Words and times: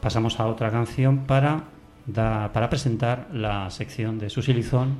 pasamos 0.00 0.40
a 0.40 0.46
otra 0.46 0.70
canción 0.70 1.26
para, 1.26 1.64
para 2.14 2.70
presentar 2.70 3.28
la 3.32 3.70
sección 3.70 4.18
de 4.18 4.30
Susilizón, 4.30 4.96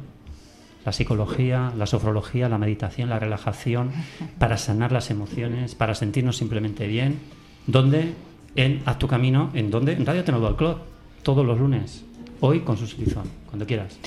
la 0.85 0.93
psicología, 0.93 1.73
la 1.77 1.87
sofrología, 1.87 2.49
la 2.49 2.59
meditación, 2.59 3.11
la 3.11 3.19
relajación, 3.19 3.93
para 4.39 4.57
sanar 4.57 4.93
las 4.93 5.11
emociones, 5.11 5.75
para 5.75 5.95
sentirnos 5.95 6.37
simplemente 6.37 6.87
bien. 6.87 7.19
¿Dónde? 7.67 8.15
En 8.57 8.83
Haz 8.87 8.99
tu 8.99 9.07
camino. 9.07 9.51
¿En 9.55 9.71
dónde? 9.71 9.95
Radio 9.97 10.25
Tenodo 10.25 10.57
Club, 10.57 10.79
todos 11.23 11.45
los 11.45 11.59
lunes. 11.59 12.05
Hoy 12.41 12.61
con 12.61 12.77
Susilizón, 12.77 13.25
cuando 13.47 13.67
quieras. 13.67 13.99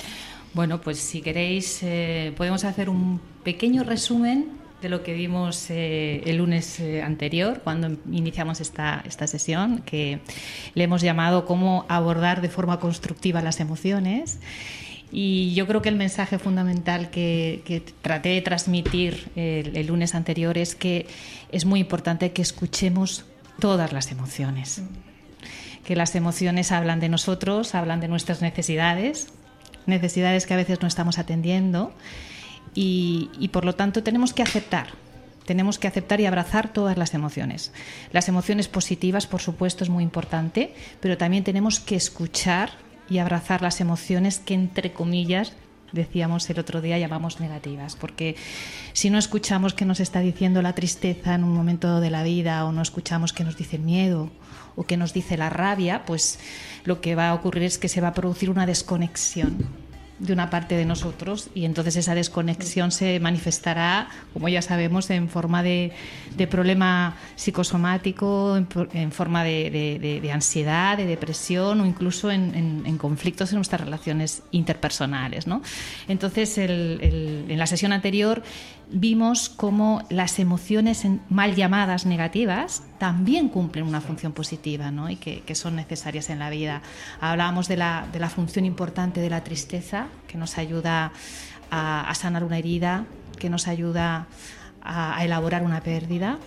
Bueno, 0.53 0.81
pues 0.81 0.97
si 0.97 1.21
queréis, 1.21 1.81
eh, 1.83 2.33
podemos 2.35 2.63
hacer 2.65 2.89
un 2.89 3.21
pequeño 3.43 3.83
resumen 3.83 4.60
de 4.81 4.89
lo 4.89 5.03
que 5.03 5.13
vimos 5.13 5.69
eh, 5.69 6.23
el 6.25 6.37
lunes 6.37 6.79
eh, 6.79 7.01
anterior, 7.01 7.61
cuando 7.63 7.97
iniciamos 8.11 8.61
esta, 8.61 9.03
esta 9.05 9.27
sesión, 9.27 9.79
que 9.79 10.19
le 10.73 10.83
hemos 10.83 11.01
llamado 11.01 11.45
cómo 11.45 11.85
abordar 11.87 12.41
de 12.41 12.49
forma 12.49 12.79
constructiva 12.79 13.41
las 13.41 13.59
emociones. 13.59 14.39
Y 15.11 15.53
yo 15.53 15.67
creo 15.67 15.81
que 15.81 15.89
el 15.89 15.97
mensaje 15.97 16.39
fundamental 16.39 17.09
que, 17.09 17.83
traté 18.01 18.29
de 18.29 18.41
transmitir 18.41 19.29
el, 19.35 19.85
lunes 19.87 20.15
anterior 20.15 20.57
es 20.57 20.73
que 20.73 21.05
es 21.51 21.65
muy 21.65 21.81
importante 21.81 22.31
que 22.31 22.41
escuchemos 22.41 23.25
todas 23.59 23.91
las 23.91 24.11
emociones. 24.11 24.81
Que 25.85 25.97
las 25.97 26.15
emociones 26.15 26.71
hablan 26.71 27.01
de 27.01 27.09
nosotros, 27.09 27.75
hablan 27.75 27.99
de 27.99 28.07
nuestras 28.07 28.41
necesidades, 28.41 29.27
necesidades 29.85 30.45
que 30.45 30.53
a 30.53 30.57
veces 30.57 30.81
no 30.81 30.87
estamos 30.87 31.19
atendiendo 31.19 31.93
y, 32.73 33.49
por 33.51 33.65
lo 33.65 33.75
tanto 33.75 34.03
tenemos 34.03 34.33
que 34.33 34.43
aceptar 34.43 34.87
tenemos 35.45 35.79
que 35.79 35.87
aceptar 35.87 36.21
y 36.21 36.27
abrazar 36.27 36.71
todas 36.71 36.97
las 36.97 37.13
emociones. 37.13 37.73
Las 38.13 38.29
emociones 38.29 38.69
positivas, 38.69 39.27
por 39.27 39.41
supuesto, 39.41 39.83
es 39.83 39.89
muy 39.89 40.03
importante, 40.03 40.73
pero 41.01 41.17
también 41.17 41.43
tenemos 41.43 41.79
que 41.79 41.95
escuchar 41.95 42.69
y 43.09 43.17
abrazar 43.17 43.61
las 43.61 43.81
emociones 43.81 44.39
que, 44.39 44.53
entre 44.53 44.93
comillas, 44.93 45.53
decíamos 45.91 46.49
el 46.49 46.59
otro 46.59 46.79
día, 46.79 46.99
llamamos 46.99 47.41
negativas, 47.41 47.95
porque 47.95 48.35
si 48.93 49.09
no 49.09 49.17
escuchamos 49.17 49.73
qué 49.73 49.83
nos 49.83 49.99
está 49.99 50.21
diciendo 50.21 50.61
la 50.61 50.73
tristeza 50.73 51.35
en 51.35 51.43
un 51.43 51.53
momento 51.53 51.99
de 51.99 52.11
la 52.11 52.23
vida 52.23 52.63
o 52.63 52.71
no 52.71 52.81
escuchamos 52.81 53.33
qué 53.33 53.43
nos 53.43 53.57
dice 53.57 53.75
el 53.75 53.81
miedo 53.81 54.29
o 54.75 54.83
qué 54.83 54.95
nos 54.95 55.11
dice 55.11 55.37
la 55.37 55.49
rabia, 55.49 56.05
pues 56.05 56.39
lo 56.85 57.01
que 57.01 57.15
va 57.15 57.29
a 57.29 57.33
ocurrir 57.33 57.63
es 57.63 57.77
que 57.77 57.89
se 57.89 57.99
va 57.99 58.09
a 58.09 58.13
producir 58.13 58.49
una 58.49 58.65
desconexión 58.65 59.80
de 60.21 60.33
una 60.33 60.51
parte 60.51 60.75
de 60.77 60.85
nosotros 60.85 61.49
y 61.55 61.65
entonces 61.65 61.95
esa 61.95 62.13
desconexión 62.13 62.91
se 62.91 63.19
manifestará, 63.19 64.07
como 64.33 64.49
ya 64.49 64.61
sabemos, 64.61 65.09
en 65.09 65.29
forma 65.29 65.63
de, 65.63 65.91
problema 66.49 67.17
psicosomático, 67.35 68.55
en, 68.55 69.11
forma 69.11 69.43
de, 69.43 70.29
ansiedad, 70.31 70.95
de 70.95 71.07
depresión 71.07 71.81
o 71.81 71.85
incluso 71.87 72.29
en, 72.29 72.97
conflictos 72.97 73.51
en 73.51 73.55
nuestras 73.57 73.81
relaciones 73.81 74.43
interpersonales. 74.51 75.47
¿no? 75.47 75.63
Entonces, 76.07 76.55
en 76.59 77.57
la 77.57 77.65
sesión 77.65 77.91
anterior 77.91 78.43
vimos 78.91 79.49
cómo 79.49 80.03
las 80.09 80.39
emociones 80.39 81.05
mal 81.29 81.55
llamadas 81.55 82.05
negativas 82.05 82.83
también 82.97 83.49
cumplen 83.49 83.85
una 83.85 84.01
función 84.01 84.33
positiva 84.33 84.91
y 85.09 85.15
que, 85.15 85.55
son 85.55 85.75
necesarias 85.75 86.29
en 86.29 86.39
la 86.39 86.49
vida. 86.49 86.81
Hablábamos 87.19 87.67
de 87.67 87.77
la, 87.77 88.07
de 88.11 88.19
la, 88.19 88.29
función 88.29 88.65
importante 88.65 89.21
de 89.21 89.29
la 89.29 89.43
tristeza, 89.43 90.07
que 90.27 90.37
nos 90.37 90.57
ayuda 90.57 91.11
a, 91.69 92.13
sanar 92.15 92.43
una 92.43 92.57
herida, 92.57 93.05
que 93.39 93.49
nos 93.49 93.67
ayuda 93.67 94.27
a 94.83 95.23
elaborar 95.23 95.63
una 95.63 95.81
pérdida. 95.81 96.37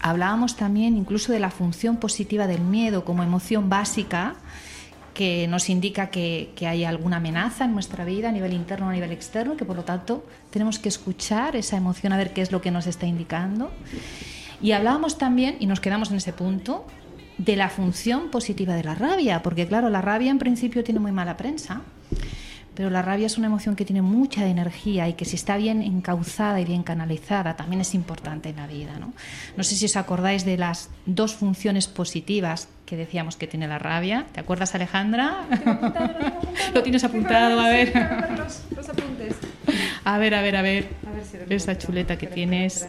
Hablábamos 0.00 0.56
también 0.56 0.96
incluso 0.96 1.32
de 1.32 1.40
la 1.40 1.50
función 1.50 1.96
positiva 1.96 2.46
del 2.46 2.60
miedo 2.60 3.04
como 3.04 3.22
emoción 3.22 3.68
básica 3.68 4.34
que 5.14 5.46
nos 5.48 5.70
indica 5.70 6.10
que, 6.10 6.52
hay 6.60 6.84
alguna 6.84 7.16
amenaza 7.16 7.64
en 7.64 7.72
nuestra 7.72 8.04
vida 8.04 8.28
a 8.28 8.32
nivel 8.32 8.52
interno 8.52 8.86
o 8.86 8.90
a 8.90 8.92
nivel 8.92 9.12
externo, 9.12 9.56
que 9.56 9.64
por 9.64 9.76
lo 9.76 9.84
tanto 9.84 10.26
tenemos 10.50 10.78
que 10.78 10.88
escuchar 10.88 11.56
esa 11.56 11.76
emoción 11.76 12.12
a 12.12 12.16
ver 12.16 12.32
qué 12.32 12.42
es 12.42 12.52
lo 12.52 12.60
que 12.60 12.70
nos 12.70 12.86
está 12.86 13.06
indicando. 13.06 13.70
Y 14.60 14.72
hablábamos 14.72 15.16
también, 15.16 15.56
y 15.60 15.66
nos 15.66 15.80
quedamos 15.80 16.10
en 16.10 16.16
ese 16.16 16.32
punto, 16.32 16.86
de 17.38 17.56
la 17.56 17.68
función 17.68 18.30
positiva 18.30 18.74
de 18.74 18.84
la 18.84 18.94
rabia, 18.94 19.42
porque 19.42 19.66
claro, 19.66 19.88
la 19.88 20.00
rabia 20.00 20.30
en 20.30 20.38
principio 20.38 20.84
tiene 20.84 21.00
muy 21.00 21.12
mala 21.12 21.36
prensa, 21.36 21.82
pero 22.74 22.90
la 22.90 23.02
rabia 23.02 23.26
es 23.26 23.38
una 23.38 23.46
emoción 23.46 23.76
que 23.76 23.84
tiene 23.84 24.02
mucha 24.02 24.46
energía 24.46 25.08
y 25.08 25.14
que 25.14 25.24
si 25.24 25.36
está 25.36 25.56
bien 25.56 25.82
encauzada 25.82 26.60
y 26.60 26.64
bien 26.64 26.82
canalizada 26.82 27.56
también 27.56 27.80
es 27.80 27.94
importante 27.94 28.48
en 28.48 28.56
la 28.56 28.66
vida. 28.66 28.98
No, 28.98 29.12
no 29.56 29.64
sé 29.64 29.76
si 29.76 29.84
os 29.84 29.96
acordáis 29.96 30.44
de 30.44 30.56
las 30.56 30.90
dos 31.06 31.34
funciones 31.34 31.86
positivas 31.86 32.68
que 32.86 32.96
decíamos 32.96 33.36
que 33.36 33.46
tiene 33.46 33.66
la 33.66 33.78
rabia. 33.78 34.26
¿Te 34.32 34.40
acuerdas, 34.40 34.74
Alejandra? 34.74 35.46
Lo 36.74 36.82
tienes 36.82 37.02
apuntado, 37.04 37.60
a 37.60 37.68
ver. 37.68 37.92
Los, 38.76 38.88
apuntes. 38.88 39.36
A 40.04 40.18
ver, 40.18 40.34
a 40.34 40.42
ver, 40.42 40.56
a 40.56 40.62
ver. 40.62 40.88
Esa 41.48 41.78
chuleta 41.78 42.18
que 42.18 42.26
tienes. 42.26 42.86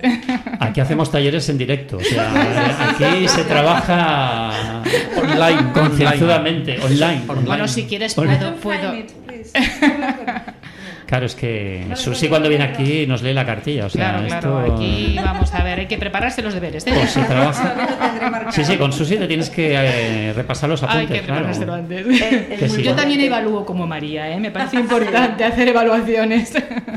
Aquí 0.60 0.82
hacemos 0.82 1.12
talleres 1.12 1.48
en 1.50 1.58
directo. 1.58 1.98
O 1.98 2.02
sea, 2.02 2.90
aquí 2.90 3.28
se 3.28 3.44
trabaja 3.46 4.84
online, 5.18 5.72
concienzudamente, 5.74 6.80
online. 6.80 7.22
Bueno, 7.46 7.68
si 7.68 7.86
quieres 7.86 8.14
puedo. 8.16 8.56
puedo. 8.58 9.25
Claro, 11.06 11.28
es 11.28 11.36
que 11.36 11.88
Susi 11.96 12.28
cuando 12.28 12.50
viene 12.50 12.64
aquí 12.64 13.06
nos 13.06 13.22
lee 13.22 13.34
la 13.34 13.46
cartilla. 13.46 13.86
O 13.86 13.90
sea, 13.90 14.24
claro, 14.26 14.28
claro. 14.28 14.76
Aquí 14.76 15.16
vamos 15.16 15.54
a 15.54 15.64
ver, 15.64 15.80
hay 15.80 15.86
que 15.86 15.98
prepararse 15.98 16.42
los 16.42 16.54
deberes. 16.54 16.86
¿eh? 16.88 16.94
Pues 16.94 17.12
sí, 18.56 18.66
sí, 18.66 18.78
con 18.78 18.92
Susi 18.92 19.18
te 19.18 19.28
tienes 19.28 19.50
que 19.50 19.74
eh, 19.76 20.34
repasar 20.34 20.70
los 20.70 20.82
apuntes. 20.82 21.12
Hay 21.12 21.20
que 21.20 21.26
claro. 21.26 21.74
antes. 21.74 22.84
Yo 22.84 22.96
también 22.96 23.22
evalúo 23.22 23.66
como 23.66 23.86
María, 23.86 24.32
¿eh? 24.32 24.40
me 24.40 24.52
parece 24.52 24.76
importante 24.80 25.44
hacer 25.44 25.68
evaluaciones. 25.68 26.52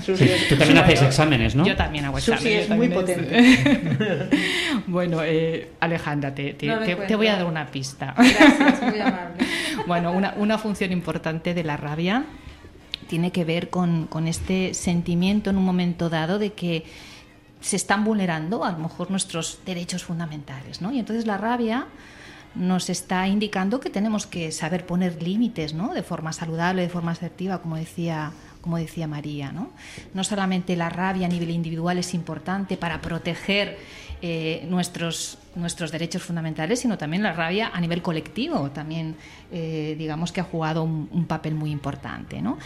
tú 0.06 0.56
también 0.56 0.78
haces 0.78 1.02
exámenes, 1.02 1.54
¿no? 1.54 1.66
Yo 1.66 1.76
también 1.76 2.06
hago 2.06 2.18
exámenes. 2.18 2.42
Susi 2.42 2.54
es 2.54 2.70
muy 2.70 2.88
potente. 2.88 4.28
bueno, 4.86 5.20
eh, 5.22 5.72
Alejandra, 5.80 6.34
te, 6.34 6.54
te, 6.54 7.14
voy 7.14 7.26
a 7.26 7.36
dar 7.36 7.44
una 7.44 7.66
pista. 7.66 8.14
Gracias, 8.16 8.82
muy 8.82 9.00
amable. 9.00 9.44
bueno, 9.86 10.12
una, 10.12 10.32
una 10.38 10.56
función 10.56 10.92
importante 10.92 11.52
de 11.52 11.64
la 11.64 11.76
rabia 11.76 12.24
tiene 13.08 13.32
que 13.32 13.44
ver 13.44 13.70
con, 13.70 14.08
este 14.26 14.74
sentimiento 14.74 15.50
en 15.50 15.56
un 15.56 15.64
momento 15.64 16.08
dado 16.08 16.38
de 16.38 16.52
que 16.52 16.84
se 17.60 17.76
están 17.76 18.04
vulnerando 18.04 18.64
a 18.64 18.72
lo 18.72 18.78
mejor 18.78 19.10
nuestros 19.10 19.58
derechos 19.66 20.04
fundamentales, 20.04 20.80
¿no? 20.80 20.92
Y 20.92 21.00
entonces 21.00 21.26
la 21.26 21.38
rabia 21.38 21.86
nos 22.54 22.88
está 22.88 23.26
indicando 23.26 23.80
que 23.80 23.90
tenemos 23.90 24.26
que 24.26 24.52
saber 24.52 24.86
poner 24.86 25.22
límites, 25.22 25.74
¿no? 25.74 25.92
De 25.92 26.02
forma 26.02 26.32
saludable, 26.32 26.82
de 26.82 26.88
forma 26.88 27.12
asertiva, 27.12 27.60
como 27.60 27.76
decía 27.76 28.32
como 28.68 28.76
decía 28.76 29.06
María, 29.06 29.50
¿no? 29.50 29.70
No 30.12 30.22
solamente 30.24 30.76
la 30.76 30.90
rabia 30.90 31.24
a 31.24 31.30
nivel 31.30 31.48
individual 31.48 31.96
es 31.96 32.12
importante 32.12 32.76
para 32.76 33.00
proteger 33.00 33.78
eh, 34.20 34.66
nuestros, 34.68 35.38
nuestros 35.54 35.90
derechos 35.90 36.22
fundamentales, 36.22 36.80
sino 36.80 36.98
también 36.98 37.22
la 37.22 37.32
rabia 37.32 37.70
a 37.72 37.80
nivel 37.80 38.02
colectivo, 38.02 38.70
también 38.70 39.16
eh, 39.50 39.96
digamos 39.98 40.32
que 40.32 40.42
ha 40.42 40.44
jugado 40.44 40.82
un, 40.82 41.24
papel 41.24 41.54
muy 41.54 41.70
importante. 41.70 42.42
¿no? 42.42 42.58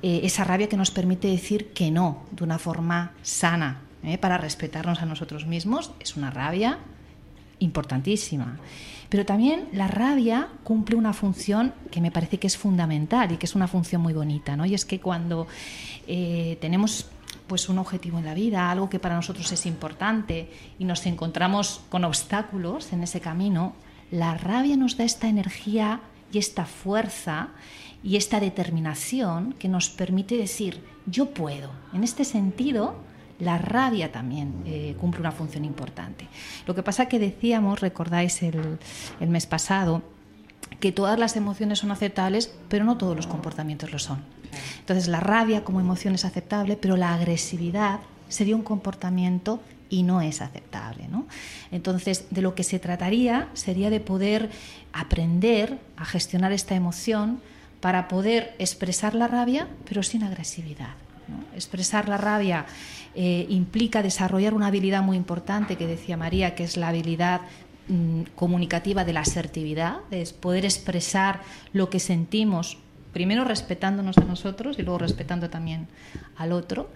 Eh, 0.00 0.20
esa 0.22 0.44
rabia 0.44 0.68
que 0.68 0.76
nos 0.76 0.92
permite 0.92 1.26
decir 1.26 1.72
que 1.72 1.90
no 1.90 2.22
de 2.30 2.44
una 2.44 2.60
forma 2.60 3.10
sana, 3.22 3.80
para 4.20 4.38
respetarnos 4.38 5.02
a 5.02 5.06
nosotros 5.06 5.44
mismos, 5.44 5.90
es 5.98 6.16
una 6.16 6.30
rabia 6.30 6.78
importantísima. 7.58 8.60
Pero 9.08 9.24
también 9.24 9.68
la 9.72 9.88
rabia 9.88 10.48
cumple 10.64 10.96
una 10.96 11.12
función 11.12 11.72
que 11.90 12.00
me 12.00 12.10
parece 12.10 12.38
que 12.38 12.46
es 12.46 12.56
fundamental 12.56 13.32
y 13.32 13.36
que 13.36 13.46
es 13.46 13.54
una 13.54 13.68
función 13.68 14.02
muy 14.02 14.12
bonita, 14.12 14.56
¿no? 14.56 14.66
Y 14.66 14.74
es 14.74 14.84
que 14.84 15.00
cuando 15.00 15.46
tenemos 16.06 17.06
pues 17.46 17.68
un 17.68 17.78
objetivo 17.78 18.18
en 18.18 18.24
la 18.24 18.34
vida, 18.34 18.70
algo 18.70 18.90
que 18.90 18.98
para 18.98 19.14
nosotros 19.14 19.50
es 19.52 19.66
importante 19.66 20.50
y 20.78 20.84
nos 20.84 21.06
encontramos 21.06 21.80
con 21.88 22.04
obstáculos 22.04 22.92
en 22.92 23.04
ese 23.04 23.20
camino, 23.20 23.74
la 24.10 24.36
rabia 24.36 24.76
nos 24.76 24.96
da 24.96 25.04
esta 25.04 25.28
energía 25.28 26.00
y 26.32 26.38
esta 26.38 26.64
fuerza 26.64 27.50
y 28.02 28.16
esta 28.16 28.40
determinación 28.40 29.52
que 29.54 29.68
nos 29.68 29.90
permite 29.90 30.36
decir, 30.36 30.82
yo 31.06 31.30
puedo. 31.30 31.70
En 31.92 32.02
este 32.04 32.24
sentido, 32.24 32.96
la 33.38 33.58
rabia 33.58 34.12
también 34.12 34.62
eh, 34.66 34.96
cumple 34.98 35.20
una 35.20 35.32
función 35.32 35.64
importante. 35.64 36.28
Lo 36.66 36.74
que 36.74 36.82
pasa 36.82 37.06
que 37.06 37.18
decíamos, 37.18 37.80
recordáis 37.80 38.42
el, 38.42 38.78
mes 39.20 39.46
pasado, 39.46 40.02
que 40.80 40.92
todas 40.92 41.18
las 41.18 41.36
emociones 41.36 41.80
son 41.80 41.90
aceptables, 41.90 42.52
pero 42.68 42.84
no 42.84 42.96
todos 42.96 43.16
los 43.16 43.26
comportamientos 43.26 43.92
lo 43.92 43.98
son. 43.98 44.22
Entonces 44.80 45.08
la 45.08 45.20
rabia 45.20 45.64
como 45.64 45.80
emoción 45.80 46.14
es 46.14 46.24
aceptable, 46.24 46.76
pero 46.76 46.96
la 46.96 47.14
agresividad 47.14 48.00
sería 48.28 48.56
un 48.56 48.62
comportamiento 48.62 49.60
y 49.88 50.02
no 50.02 50.20
es 50.20 50.40
aceptable. 50.40 51.08
¿no? 51.08 51.26
Entonces, 51.70 52.26
de 52.30 52.42
lo 52.42 52.54
que 52.54 52.64
se 52.64 52.78
trataría 52.78 53.48
sería 53.54 53.90
de 53.90 54.00
poder 54.00 54.50
aprender 54.92 55.78
a 55.96 56.04
gestionar 56.04 56.52
esta 56.52 56.74
emoción 56.74 57.40
para 57.80 58.08
poder 58.08 58.54
expresar 58.58 59.14
la 59.14 59.28
rabia, 59.28 59.68
pero 59.86 60.02
sin 60.02 60.24
agresividad. 60.24 60.94
Expresar 61.54 62.08
la 62.08 62.16
rabia 62.16 62.66
eh, 63.18 63.46
implica 63.48 64.02
desarrollar 64.02 64.52
una 64.52 64.66
habilidad 64.66 65.02
muy 65.02 65.16
importante 65.16 65.76
que 65.76 65.86
decía 65.86 66.18
María, 66.18 66.54
que 66.54 66.64
es 66.64 66.76
la 66.76 66.88
habilidad 66.88 67.40
mm, 67.88 68.22
comunicativa 68.34 69.06
de 69.06 69.14
la 69.14 69.20
asertividad, 69.20 70.00
de 70.10 70.28
poder 70.38 70.66
expresar 70.66 71.40
lo 71.72 71.88
que 71.88 71.98
sentimos, 71.98 72.76
primero 73.14 73.44
respetándonos 73.44 74.18
a 74.18 74.24
nosotros 74.24 74.78
y 74.78 74.82
luego 74.82 74.98
respetando 74.98 75.48
también 75.48 75.88
al 76.36 76.52
otro, 76.52 76.90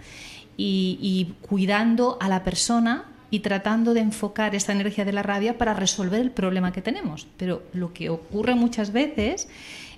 y, 0.58 0.98
y 1.00 1.36
cuidando 1.40 2.18
a 2.20 2.28
la 2.28 2.44
persona 2.44 3.06
y 3.30 3.40
tratando 3.40 3.94
de 3.94 4.00
enfocar 4.00 4.54
esa 4.54 4.72
energía 4.72 5.06
de 5.06 5.12
la 5.12 5.22
rabia 5.22 5.56
para 5.56 5.72
resolver 5.72 6.20
el 6.20 6.32
problema 6.32 6.70
que 6.70 6.82
tenemos. 6.82 7.28
Pero 7.38 7.62
lo 7.72 7.94
que 7.94 8.10
ocurre 8.10 8.54
muchas 8.54 8.92
veces 8.92 9.48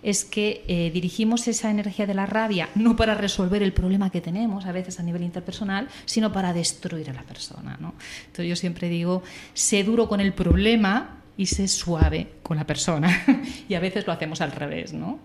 es 0.02 0.24
que 0.24 0.64
eh, 0.66 0.90
dirigimos 0.92 1.46
esa 1.48 1.70
energía 1.70 2.06
de 2.06 2.14
la 2.14 2.26
rabia 2.26 2.68
no 2.74 2.96
para 2.96 3.14
resolver 3.14 3.62
el 3.62 3.72
problema 3.72 4.10
que 4.10 4.20
tenemos, 4.20 4.66
a 4.66 4.72
veces 4.72 4.98
a 4.98 5.02
nivel 5.02 5.22
interpersonal, 5.22 5.88
sino 6.04 6.32
para 6.32 6.52
destruir 6.52 7.10
a 7.10 7.12
la 7.12 7.22
persona. 7.22 7.76
¿no? 7.80 7.94
Entonces 8.26 8.48
yo 8.48 8.56
siempre 8.56 8.88
digo, 8.88 9.22
sé 9.54 9.84
duro 9.84 10.08
con 10.08 10.20
el 10.20 10.32
problema 10.32 11.18
y 11.36 11.46
sé 11.46 11.68
suave 11.68 12.32
con 12.42 12.56
la 12.56 12.66
persona. 12.66 13.24
y 13.68 13.74
a 13.74 13.80
veces 13.80 14.06
lo 14.06 14.12
hacemos 14.12 14.40
al 14.40 14.52
revés. 14.52 14.92
¿no? 14.92 15.18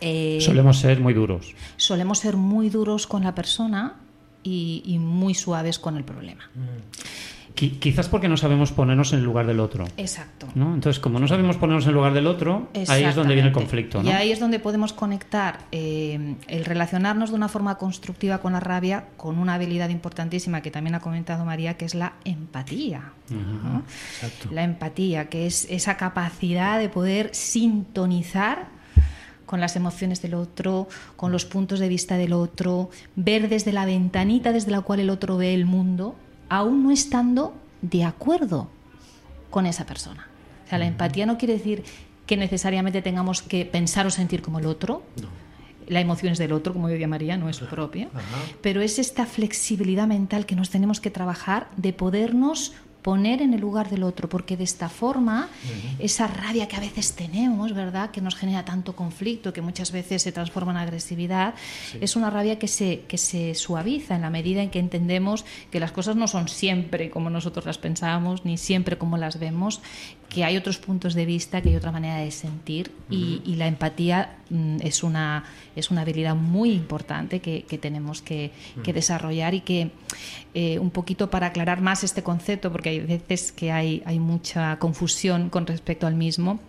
Eh, 0.00 0.38
solemos 0.40 0.78
ser 0.78 1.00
muy 1.00 1.14
duros. 1.14 1.54
Solemos 1.76 2.18
ser 2.18 2.36
muy 2.36 2.68
duros 2.70 3.06
con 3.06 3.24
la 3.24 3.34
persona 3.34 3.96
y, 4.42 4.98
muy 4.98 5.34
suaves 5.34 5.78
con 5.78 5.96
el 5.96 6.04
problema. 6.04 6.48
Quizás 7.58 8.08
porque 8.08 8.28
no 8.28 8.36
sabemos 8.36 8.70
ponernos 8.70 9.12
en 9.12 9.18
el 9.18 9.24
lugar 9.24 9.46
del 9.46 9.58
otro. 9.58 9.84
Exacto. 9.96 10.46
¿no? 10.54 10.74
Entonces, 10.74 11.00
como 11.00 11.18
no 11.18 11.26
sabemos 11.26 11.56
ponernos 11.56 11.84
en 11.84 11.90
el 11.90 11.94
lugar 11.96 12.12
del 12.12 12.28
otro, 12.28 12.68
ahí 12.86 13.02
es 13.02 13.16
donde 13.16 13.34
viene 13.34 13.48
el 13.48 13.54
conflicto. 13.54 14.00
Y 14.02 14.10
ahí 14.10 14.30
es 14.30 14.38
donde 14.38 14.60
podemos 14.60 14.92
conectar 14.92 15.60
eh, 15.72 16.36
el 16.46 16.64
relacionarnos 16.64 17.30
de 17.30 17.36
una 17.36 17.48
forma 17.48 17.76
constructiva 17.76 18.38
con 18.38 18.52
la 18.52 18.60
rabia 18.60 19.06
con 19.16 19.38
una 19.38 19.54
habilidad 19.54 19.88
importantísima 19.88 20.60
que 20.62 20.70
también 20.70 20.94
ha 20.94 21.00
comentado 21.00 21.44
María, 21.44 21.74
que 21.74 21.84
es 21.84 21.94
la 21.94 22.14
empatía. 22.24 23.12
La 24.50 24.62
empatía, 24.62 25.28
que 25.28 25.46
es 25.46 25.66
esa 25.68 25.96
capacidad 25.96 26.78
de 26.78 26.88
poder 26.88 27.30
sintonizar 27.34 28.68
con 29.46 29.60
las 29.60 29.76
emociones 29.76 30.22
del 30.22 30.34
otro, 30.34 30.88
con 31.16 31.32
los 31.32 31.44
puntos 31.44 31.80
de 31.80 31.88
vista 31.88 32.16
del 32.16 32.34
otro, 32.34 32.90
ver 33.16 33.48
desde 33.48 33.72
la 33.72 33.86
ventanita 33.86 34.52
desde 34.52 34.70
la 34.70 34.82
cual 34.82 35.00
el 35.00 35.10
otro 35.10 35.38
ve 35.38 35.54
el 35.54 35.64
mundo, 35.64 36.16
aún 36.48 36.82
no 36.82 36.90
estando 36.90 37.54
de 37.82 38.04
acuerdo 38.04 38.68
con 39.50 39.66
esa 39.66 39.86
persona. 39.86 40.28
O 40.66 40.68
sea, 40.68 40.78
la 40.78 40.86
empatía 40.86 41.26
no 41.26 41.38
quiere 41.38 41.54
decir 41.54 41.84
que 42.26 42.36
necesariamente 42.36 43.00
tengamos 43.00 43.42
que 43.42 43.64
pensar 43.64 44.06
o 44.06 44.10
sentir 44.10 44.42
como 44.42 44.58
el 44.58 44.66
otro. 44.66 45.02
La 45.86 46.00
emoción 46.00 46.32
es 46.32 46.38
del 46.38 46.52
otro, 46.52 46.74
como 46.74 46.88
decía 46.88 47.08
María, 47.08 47.38
no 47.38 47.48
es 47.48 47.58
propia. 47.60 48.10
Pero 48.60 48.82
es 48.82 48.98
esta 48.98 49.24
flexibilidad 49.24 50.06
mental 50.06 50.44
que 50.44 50.54
nos 50.54 50.68
tenemos 50.68 51.00
que 51.00 51.10
trabajar 51.10 51.68
de 51.78 51.94
podernos 51.94 52.74
poner 53.02 53.42
en 53.42 53.54
el 53.54 53.60
lugar 53.60 53.90
del 53.90 54.02
otro, 54.02 54.28
porque 54.28 54.56
de 54.56 54.64
esta 54.64 54.88
forma 54.88 55.48
esa 55.98 56.26
rabia 56.26 56.66
que 56.68 56.76
a 56.76 56.80
veces 56.80 57.14
tenemos, 57.14 57.72
¿verdad?, 57.72 58.10
que 58.10 58.20
nos 58.20 58.34
genera 58.34 58.64
tanto 58.64 58.96
conflicto, 58.96 59.52
que 59.52 59.62
muchas 59.62 59.92
veces 59.92 60.22
se 60.22 60.32
transforma 60.32 60.72
en 60.72 60.78
agresividad, 60.78 61.54
es 62.00 62.16
una 62.16 62.30
rabia 62.30 62.58
que 62.58 62.68
se, 62.68 63.02
que 63.08 63.18
se 63.18 63.54
suaviza 63.54 64.16
en 64.16 64.22
la 64.22 64.30
medida 64.30 64.62
en 64.62 64.70
que 64.70 64.78
entendemos 64.78 65.44
que 65.70 65.80
las 65.80 65.92
cosas 65.92 66.16
no 66.16 66.28
son 66.28 66.48
siempre 66.48 67.10
como 67.10 67.30
nosotros 67.30 67.66
las 67.66 67.78
pensamos, 67.78 68.44
ni 68.44 68.58
siempre 68.58 68.98
como 68.98 69.16
las 69.16 69.38
vemos, 69.38 69.80
que 70.28 70.44
hay 70.44 70.56
otros 70.56 70.78
puntos 70.78 71.14
de 71.14 71.24
vista, 71.24 71.62
que 71.62 71.70
hay 71.70 71.76
otra 71.76 71.90
manera 71.90 72.18
de 72.18 72.30
sentir 72.30 72.92
y, 73.10 73.54
la 73.56 73.66
empatía 73.66 74.36
mm, 74.50 74.76
es, 74.82 75.02
una, 75.02 75.44
es 75.74 75.90
una 75.90 76.02
habilidad 76.02 76.34
muy 76.34 76.72
importante 76.72 77.40
que, 77.40 77.62
tenemos 77.80 78.22
que, 78.22 78.52
desarrollar 78.84 79.54
y 79.54 79.60
que 79.62 79.90
eh, 80.54 80.78
un 80.78 80.90
poquito 80.90 81.30
para 81.30 81.48
aclarar 81.48 81.80
más 81.80 82.04
este 82.04 82.22
concepto, 82.22 82.70
porque 82.70 82.90
hay 82.90 83.00
veces 83.00 83.52
que 83.52 83.72
hay, 83.72 84.02
hay 84.04 84.18
mucha 84.18 84.78
confusión 84.78 85.48
con 85.48 85.66
respecto 85.66 86.06
al 86.06 86.14
mismo, 86.14 86.60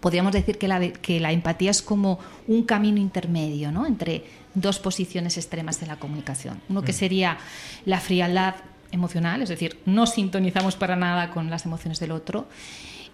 podríamos 0.00 0.32
decir 0.32 0.58
que 0.58 0.68
la, 0.68 0.80
que 0.80 1.20
la 1.20 1.32
empatía 1.32 1.70
es 1.70 1.82
como 1.82 2.18
un 2.46 2.64
camino 2.64 2.98
intermedio 2.98 3.72
¿no? 3.72 3.86
entre 3.86 4.24
dos 4.54 4.78
posiciones 4.78 5.36
extremas 5.36 5.80
de 5.80 5.86
la 5.86 5.96
comunicación. 5.96 6.60
Uno 6.68 6.82
que 6.82 6.92
sería 6.92 7.38
la 7.84 8.00
frialdad 8.00 8.56
emocional, 8.92 9.42
es 9.42 9.48
decir, 9.48 9.78
no 9.84 10.06
sintonizamos 10.06 10.76
para 10.76 10.96
nada 10.96 11.30
con 11.30 11.50
las 11.50 11.66
emociones 11.66 12.00
del 12.00 12.12
otro, 12.12 12.46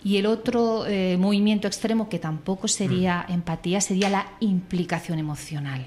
y 0.04 0.16
el 0.16 0.26
otro 0.26 0.86
eh, 0.86 1.16
movimiento 1.18 1.68
extremo, 1.68 2.08
que 2.08 2.18
tampoco 2.18 2.68
sería 2.68 3.26
mm. 3.28 3.32
empatía, 3.32 3.80
sería 3.80 4.08
la 4.08 4.26
implicación 4.40 5.18
emocional. 5.18 5.86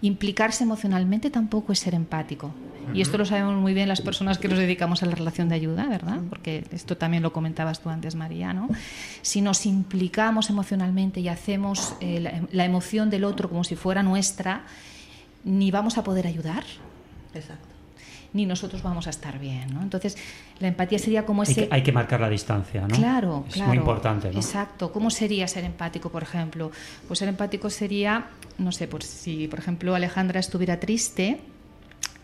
Implicarse 0.00 0.64
emocionalmente 0.64 1.30
tampoco 1.30 1.72
es 1.72 1.78
ser 1.78 1.94
empático. 1.94 2.52
Y 2.92 3.00
esto 3.00 3.16
lo 3.16 3.24
sabemos 3.24 3.54
muy 3.54 3.74
bien 3.74 3.88
las 3.88 4.00
personas 4.00 4.38
que 4.38 4.48
nos 4.48 4.58
dedicamos 4.58 5.02
a 5.02 5.06
la 5.06 5.14
relación 5.14 5.48
de 5.48 5.54
ayuda, 5.54 5.86
¿verdad? 5.86 6.20
Porque 6.28 6.64
esto 6.72 6.96
también 6.96 7.22
lo 7.22 7.32
comentabas 7.32 7.80
tú 7.80 7.88
antes, 7.88 8.16
María, 8.16 8.52
¿no? 8.52 8.68
Si 9.22 9.40
nos 9.40 9.64
implicamos 9.66 10.50
emocionalmente 10.50 11.20
y 11.20 11.28
hacemos 11.28 11.94
eh, 12.00 12.42
la 12.50 12.64
emoción 12.64 13.08
del 13.08 13.24
otro 13.24 13.48
como 13.48 13.62
si 13.62 13.76
fuera 13.76 14.02
nuestra, 14.02 14.64
ni 15.44 15.70
vamos 15.70 15.96
a 15.96 16.02
poder 16.02 16.26
ayudar. 16.26 16.64
Exacto 17.34 17.72
ni 18.32 18.46
nosotros 18.46 18.82
vamos 18.82 19.06
a 19.06 19.10
estar 19.10 19.38
bien. 19.38 19.72
¿no? 19.74 19.82
Entonces, 19.82 20.16
la 20.62 20.68
empatía 20.68 20.98
sería 21.00 21.26
como 21.26 21.42
ese... 21.42 21.62
Hay 21.62 21.66
que, 21.66 21.74
hay 21.74 21.82
que 21.82 21.92
marcar 21.92 22.20
la 22.20 22.30
distancia, 22.30 22.86
¿no? 22.86 22.94
Claro, 22.94 23.44
es 23.48 23.60
muy 23.60 23.76
importante. 23.76 24.30
¿no? 24.30 24.36
Exacto. 24.36 24.92
¿Cómo 24.92 25.10
sería 25.10 25.48
ser 25.48 25.64
empático, 25.64 26.08
por 26.08 26.22
ejemplo? 26.22 26.70
Pues 27.08 27.18
ser 27.18 27.28
empático 27.28 27.68
sería, 27.68 28.28
no 28.58 28.70
sé, 28.70 28.86
pues 28.86 29.04
si, 29.04 29.48
por 29.48 29.58
ejemplo, 29.58 29.96
Alejandra 29.96 30.38
estuviera 30.38 30.78
triste, 30.78 31.40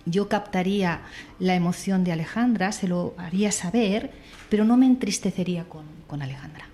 yo 0.06 0.28
captaría 0.28 1.00
la 1.40 1.56
emoción 1.56 2.04
de 2.04 2.12
Alejandra, 2.12 2.70
se 2.70 2.86
lo 2.86 3.14
haría 3.18 3.50
saber, 3.50 4.12
pero 4.48 4.64
no 4.64 4.76
me 4.76 4.86
entristecería 4.86 5.64
con, 5.64 5.84
con 6.06 6.22
Alejandra. 6.22 6.66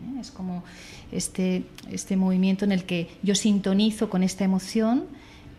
¿Eh? 0.00 0.20
Es 0.20 0.30
como 0.30 0.64
este, 1.12 1.64
este 1.90 2.16
movimiento 2.16 2.64
en 2.64 2.72
el 2.72 2.84
que 2.84 3.10
yo 3.22 3.34
sintonizo 3.34 4.08
con 4.08 4.22
esta 4.22 4.42
emoción, 4.44 5.04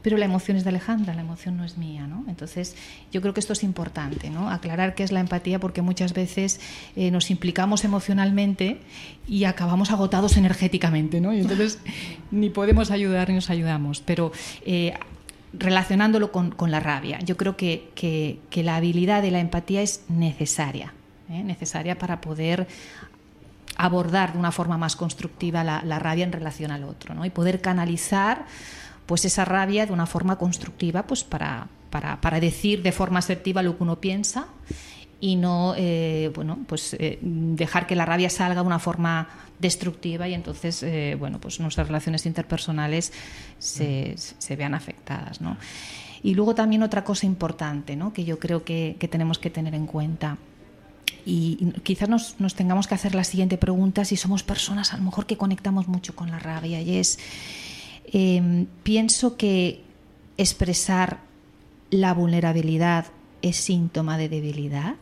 pero 0.05 0.17
la 0.17 0.25
emoción 0.25 0.55
es 0.55 0.63
de 0.63 0.69
Alejandra, 0.69 1.15
la 1.15 1.21
emoción 1.21 1.57
no 1.57 1.63
es 1.63 1.79
mía, 1.79 2.05
¿no? 2.05 2.25
Entonces, 2.27 2.75
yo 3.11 3.21
creo 3.21 3.33
que 3.33 3.39
esto 3.39 3.53
es 3.53 3.63
importante, 3.63 4.29
¿no? 4.29 4.51
Aclarar 4.51 4.93
qué 4.93 5.01
es 5.01 5.11
la 5.11 5.19
empatía 5.19 5.57
porque 5.57 5.81
muchas 5.81 6.13
veces 6.13 6.61
eh, 6.95 7.09
nos 7.09 7.31
implicamos 7.31 7.83
emocionalmente 7.85 8.81
y 9.27 9.45
acabamos 9.45 9.89
agotados 9.89 10.37
energéticamente, 10.37 11.21
¿no? 11.21 11.33
Y 11.33 11.39
entonces 11.39 11.79
ni 12.29 12.51
podemos 12.51 12.91
ayudar 12.91 13.29
ni 13.29 13.35
nos 13.35 13.49
ayudamos, 13.49 14.01
pero... 14.01 14.31
Eh, 14.63 14.93
relacionándolo 15.57 16.33
con, 16.33 16.53
la 16.69 16.81
rabia, 16.81 17.17
yo 17.19 17.37
creo 17.37 17.55
que, 17.55 17.89
que, 17.95 18.63
la 18.63 18.75
habilidad 18.75 19.21
de 19.21 19.31
la 19.31 19.39
empatía 19.39 19.81
es 19.81 20.03
necesaria, 20.09 20.93
¿eh? 21.29 21.43
necesaria 21.43 21.97
para 21.97 22.19
poder 22.19 22.67
abordar 23.77 24.33
de 24.33 24.39
una 24.39 24.51
forma 24.51 24.77
más 24.77 24.97
constructiva 24.97 25.63
la, 25.63 25.81
la 25.85 25.97
rabia 25.97 26.25
en 26.25 26.33
relación 26.33 26.71
al 26.71 26.83
otro 26.83 27.15
¿no? 27.15 27.24
y 27.24 27.29
poder 27.29 27.62
canalizar 27.62 28.45
pues 29.05 29.25
esa 29.25 29.45
rabia 29.45 29.85
de 29.85 29.93
una 29.93 30.05
forma 30.05 30.38
constructiva 30.38 31.03
pues 31.03 31.24
para, 31.24 31.67
para, 31.89 32.39
decir 32.39 32.81
de 32.81 32.91
forma 32.91 33.19
asertiva 33.19 33.62
lo 33.62 33.77
que 33.77 33.83
uno 33.83 34.00
piensa 34.00 34.47
y 35.19 35.35
no 35.35 35.74
eh, 35.77 36.31
bueno 36.35 36.59
pues 36.67 36.95
eh, 37.00 37.19
dejar 37.21 37.88
que 37.88 37.95
la 37.95 38.05
rabia 38.05 38.29
salga 38.29 38.62
de 38.62 38.67
una 38.67 38.79
forma 38.79 39.29
destructiva 39.59 40.27
y 40.27 40.33
entonces 40.33 40.83
eh, 40.83 41.15
bueno 41.17 41.39
pues 41.39 41.59
nuestras 41.59 41.88
relaciones 41.88 42.25
interpersonales 42.25 43.13
se, 43.59 44.15
se 44.17 44.55
vean 44.55 44.74
afectadas 44.74 45.39
¿no? 45.39 45.57
y 46.21 46.33
luego 46.33 46.55
también 46.55 46.83
otra 46.83 47.03
cosa 47.03 47.25
importante 47.25 47.95
¿no? 47.95 48.12
que 48.12 48.25
yo 48.25 48.39
creo 48.39 48.63
que, 48.63 48.97
que 49.00 49.07
tenemos 49.07 49.39
que 49.39 49.50
tener 49.50 49.75
en 49.75 49.85
cuenta 49.85 50.38
y 51.25 51.71
quizás 51.83 52.07
nos, 52.07 52.39
nos, 52.39 52.53
tengamos 52.53 52.88
que 52.88 52.93
hacer 52.93 53.15
la 53.15 53.24
siguiente 53.24 53.57
pregunta 53.57 54.05
si 54.05 54.15
somos 54.15 54.43
personas 54.43 54.93
a 54.93 54.97
lo 54.97 55.03
mejor 55.03 55.25
que 55.25 55.38
conectamos 55.38 55.88
mucho 55.88 56.15
con 56.15 56.29
la 56.29 56.38
rabia 56.38 56.81
y 56.81 56.97
es 56.97 57.17
Em, 58.12 58.67
pienso 58.83 59.38
que 59.38 59.83
expresar 60.38 61.19
la 61.89 62.13
vulnerabilidad 62.13 63.07
es 63.41 63.57
síntoma 63.57 64.17
de 64.17 64.29
debilidad, 64.29 64.95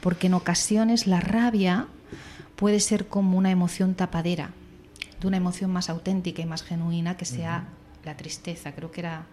porque 0.00 0.28
en 0.28 0.34
ocasiones 0.34 1.06
la 1.06 1.20
rabia 1.20 1.86
puede 2.56 2.80
ser 2.80 3.08
como 3.08 3.36
una 3.36 3.50
emoción 3.50 3.94
tapadera, 3.94 4.50
de 5.20 5.26
una 5.26 5.36
emoción 5.36 5.72
más 5.72 5.90
auténtica 5.90 6.42
y 6.42 6.46
más 6.46 6.62
genuina 6.62 7.16
que 7.16 7.24
sea 7.24 7.68
la 8.04 8.16
tristeza. 8.16 8.72
Creo 8.72 8.90
que 8.90 9.00
era 9.00 9.26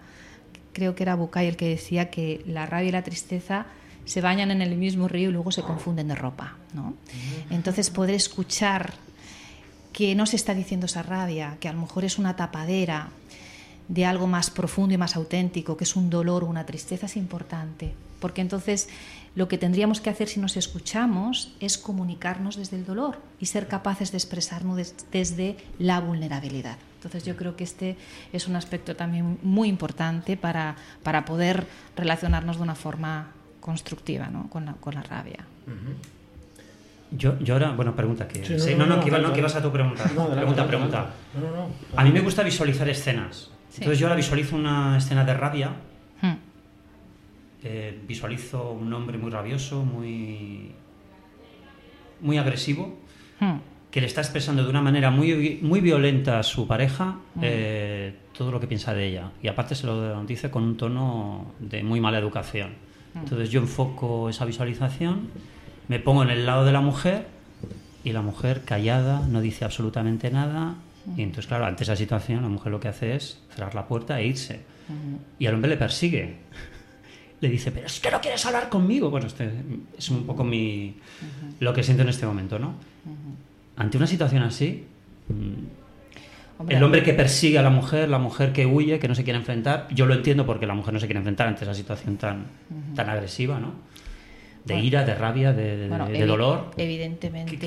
creo 0.74 0.96
que 0.96 1.04
era 1.04 1.16
Bucay 1.16 1.48
el 1.48 1.56
que 1.56 1.70
decía 1.70 2.10
que 2.10 2.44
la 2.46 2.66
rabia 2.66 2.90
y 2.90 2.92
la 2.92 3.04
tristeza 3.04 3.68
se 4.06 4.20
bañan 4.20 4.52
en 4.52 4.62
el 4.62 4.76
mismo 4.76 5.08
río 5.08 5.30
y 5.30 5.32
luego 5.32 5.52
se 5.52 5.62
confunden 5.62 6.10
de 6.10 6.16
ropa, 6.16 6.58
¿no? 6.74 6.96
Entonces 7.50 7.90
poder 7.90 8.16
escuchar 8.16 8.94
que 9.94 10.16
no 10.16 10.26
se 10.26 10.36
está 10.36 10.54
diciendo 10.54 10.88
esa 10.88 11.04
rabia, 11.04 11.58
que 11.60 11.70
a 11.70 11.74
lo 11.74 11.82
mejor 11.82 12.04
es 12.04 12.18
una 12.18 12.36
tapadera 12.36 13.10
de 13.88 14.06
algo 14.06 14.28
más 14.28 14.50
profundo 14.50 14.94
y 14.96 14.98
más 14.98 15.16
auténtico, 15.16 15.78
que 15.78 15.84
es 15.84 15.96
un 15.96 16.10
dolor 16.10 16.44
o 16.44 16.48
una 16.48 16.66
tristeza, 16.66 17.06
es 17.06 17.16
importante. 17.16 17.94
Porque 18.20 18.42
entonces 18.42 18.90
lo 19.36 19.48
que 19.48 19.58
tendríamos 19.58 20.00
que 20.02 20.10
hacer 20.10 20.30
si 20.30 20.40
nos 20.40 20.58
escuchamos 20.58 21.54
es 21.60 21.78
comunicarnos 21.78 22.56
desde 22.56 22.78
el 22.78 22.86
dolor 22.86 23.20
y 23.40 23.48
ser 23.48 23.68
capaces 23.68 24.12
de 24.12 24.18
expresarnos 24.18 24.94
desde 25.12 25.58
la 25.78 26.00
vulnerabilidad. 26.00 26.78
Entonces 26.96 27.26
yo 27.26 27.36
creo 27.36 27.56
que 27.56 27.66
este 27.66 27.98
es 28.32 28.48
un 28.48 28.56
aspecto 28.56 28.96
también 28.96 29.38
muy 29.44 29.68
importante 29.68 30.38
para, 30.38 30.78
para 31.04 31.26
poder 31.26 31.68
relacionarnos 31.98 32.58
de 32.58 32.64
una 32.64 32.76
forma 32.76 33.32
constructiva 33.60 34.28
¿no? 34.28 34.50
con, 34.50 34.66
la, 34.66 34.74
con 34.74 34.96
la 34.96 35.04
rabia. 35.04 35.46
Yo, 37.16 37.38
yo 37.40 37.54
ahora, 37.56 37.72
bueno, 37.72 37.96
pregunta 37.96 38.28
que. 38.28 38.44
Sí, 38.44 38.54
no, 38.54 38.60
sí, 38.60 38.72
no, 38.76 38.80
no, 38.80 38.86
no, 38.86 38.96
no, 38.98 39.02
que, 39.04 39.08
iba- 39.10 39.20
no, 39.20 39.34
que 39.34 39.40
ibas 39.40 39.56
a 39.56 39.62
tu 39.62 39.72
pregunta. 39.72 40.04
No, 40.16 40.24
adelante, 40.24 40.36
pregunta, 40.38 40.68
pregunta. 40.68 40.98
adelante. 41.00 41.18
No, 41.36 41.42
no, 41.50 41.68
no. 41.68 42.00
A 42.00 42.04
mí 42.04 42.12
me 42.12 42.22
gusta 42.22 42.44
visualizar 42.44 42.88
escenas. 42.90 43.52
Sí. 43.70 43.78
Entonces 43.82 44.00
yo 44.00 44.08
ahora 44.08 44.16
visualizo 44.16 44.56
una 44.56 44.98
escena 44.98 45.24
de 45.26 45.34
rabia, 45.34 45.70
Hmm. 46.22 46.34
eh, 47.64 48.00
visualizo 48.08 48.72
un 48.72 48.92
hombre 48.94 49.18
muy 49.18 49.32
rabioso, 49.32 49.84
muy, 49.84 50.72
muy 52.22 52.38
agresivo, 52.38 52.98
Hmm. 53.40 53.58
que 53.92 54.02
le 54.02 54.08
está 54.08 54.22
expresando 54.22 54.64
de 54.64 54.70
una 54.70 54.82
manera 54.82 55.12
muy, 55.12 55.60
muy 55.62 55.80
violenta 55.82 56.40
a 56.40 56.44
su 56.44 56.68
pareja 56.68 57.18
eh, 57.42 58.16
todo 58.38 58.52
lo 58.52 58.60
que 58.60 58.68
piensa 58.68 58.94
de 58.94 59.08
ella. 59.08 59.32
Y 59.42 59.48
aparte 59.48 59.76
se 59.76 59.86
lo 59.86 60.24
dice 60.26 60.50
con 60.50 60.64
un 60.64 60.78
tono 60.78 61.52
de 61.60 61.84
muy 61.84 62.00
mala 62.00 62.18
educación. 62.18 62.72
Entonces 63.16 63.52
yo 63.52 63.60
enfoco 63.60 64.30
esa 64.30 64.44
visualización, 64.46 65.30
me 65.88 66.00
pongo 66.00 66.24
en 66.24 66.30
el 66.30 66.46
lado 66.46 66.66
de 66.66 66.72
la 66.72 66.82
mujer 66.82 67.26
y 68.04 68.12
la 68.12 68.22
mujer 68.22 68.62
callada, 68.64 69.26
no 69.28 69.42
dice 69.42 69.66
absolutamente 69.66 70.30
nada. 70.32 70.76
Y 71.18 71.22
entonces, 71.22 71.48
claro, 71.48 71.66
ante 71.66 71.84
esa 71.84 71.96
situación 71.96 72.42
la 72.42 72.50
mujer 72.50 72.72
lo 72.72 72.80
que 72.80 72.88
hace 72.88 73.16
es 73.16 73.40
cerrar 73.54 73.76
la 73.76 73.88
puerta 73.88 74.20
e 74.20 74.28
irse. 74.28 74.62
Y 75.40 75.46
al 75.48 75.56
hombre 75.56 75.70
le 75.70 75.78
persigue. 75.78 76.36
Le 77.42 77.50
dice, 77.50 77.74
pero 77.74 77.88
es 77.88 78.00
que 78.00 78.10
no 78.10 78.22
quieres 78.22 78.46
hablar 78.46 78.70
conmigo. 78.70 79.10
Bueno, 79.10 79.28
este 79.28 79.52
es 79.98 80.10
un 80.10 80.26
poco 80.26 80.46
mi, 80.46 80.96
lo 81.60 81.74
que 81.74 81.84
siento 81.84 82.04
en 82.04 82.08
este 82.08 82.26
momento, 82.26 82.58
¿no? 82.58 82.76
Ante 83.76 83.98
una 83.98 84.08
situación 84.08 84.44
así, 84.44 84.86
mm, 85.28 85.84
Hombre, 86.58 86.78
el 86.78 86.84
hombre 86.84 87.04
que 87.04 87.14
persigue 87.14 87.60
a 87.60 87.62
la 87.62 87.70
mujer, 87.70 88.08
la 88.08 88.20
mujer 88.20 88.54
que 88.54 88.66
huye, 88.66 88.98
que 89.00 89.10
no 89.10 89.16
se 89.16 89.26
quiere 89.26 89.40
enfrentar, 89.40 89.88
yo 89.92 90.06
lo 90.06 90.14
entiendo 90.14 90.46
porque 90.46 90.66
la 90.66 90.74
mujer 90.74 90.94
no 90.94 91.02
se 91.02 91.08
quiere 91.08 91.18
enfrentar 91.18 91.48
ante 91.48 91.66
esa 91.66 91.74
situación 91.74 92.16
tan, 92.16 92.46
tan 92.96 93.10
agresiva, 93.10 93.60
¿no? 93.60 93.74
De 94.66 94.74
Bueno. 94.76 94.88
ira, 94.88 95.04
de 95.04 95.16
rabia, 95.16 95.52
de, 95.54 95.78
de- 95.78 95.88
Bueno, 95.90 96.08
de 96.08 96.20
evi- 96.20 96.26
dolor. 96.28 96.72
Evidentemente, 96.78 97.58
¿Qué- 97.58 97.60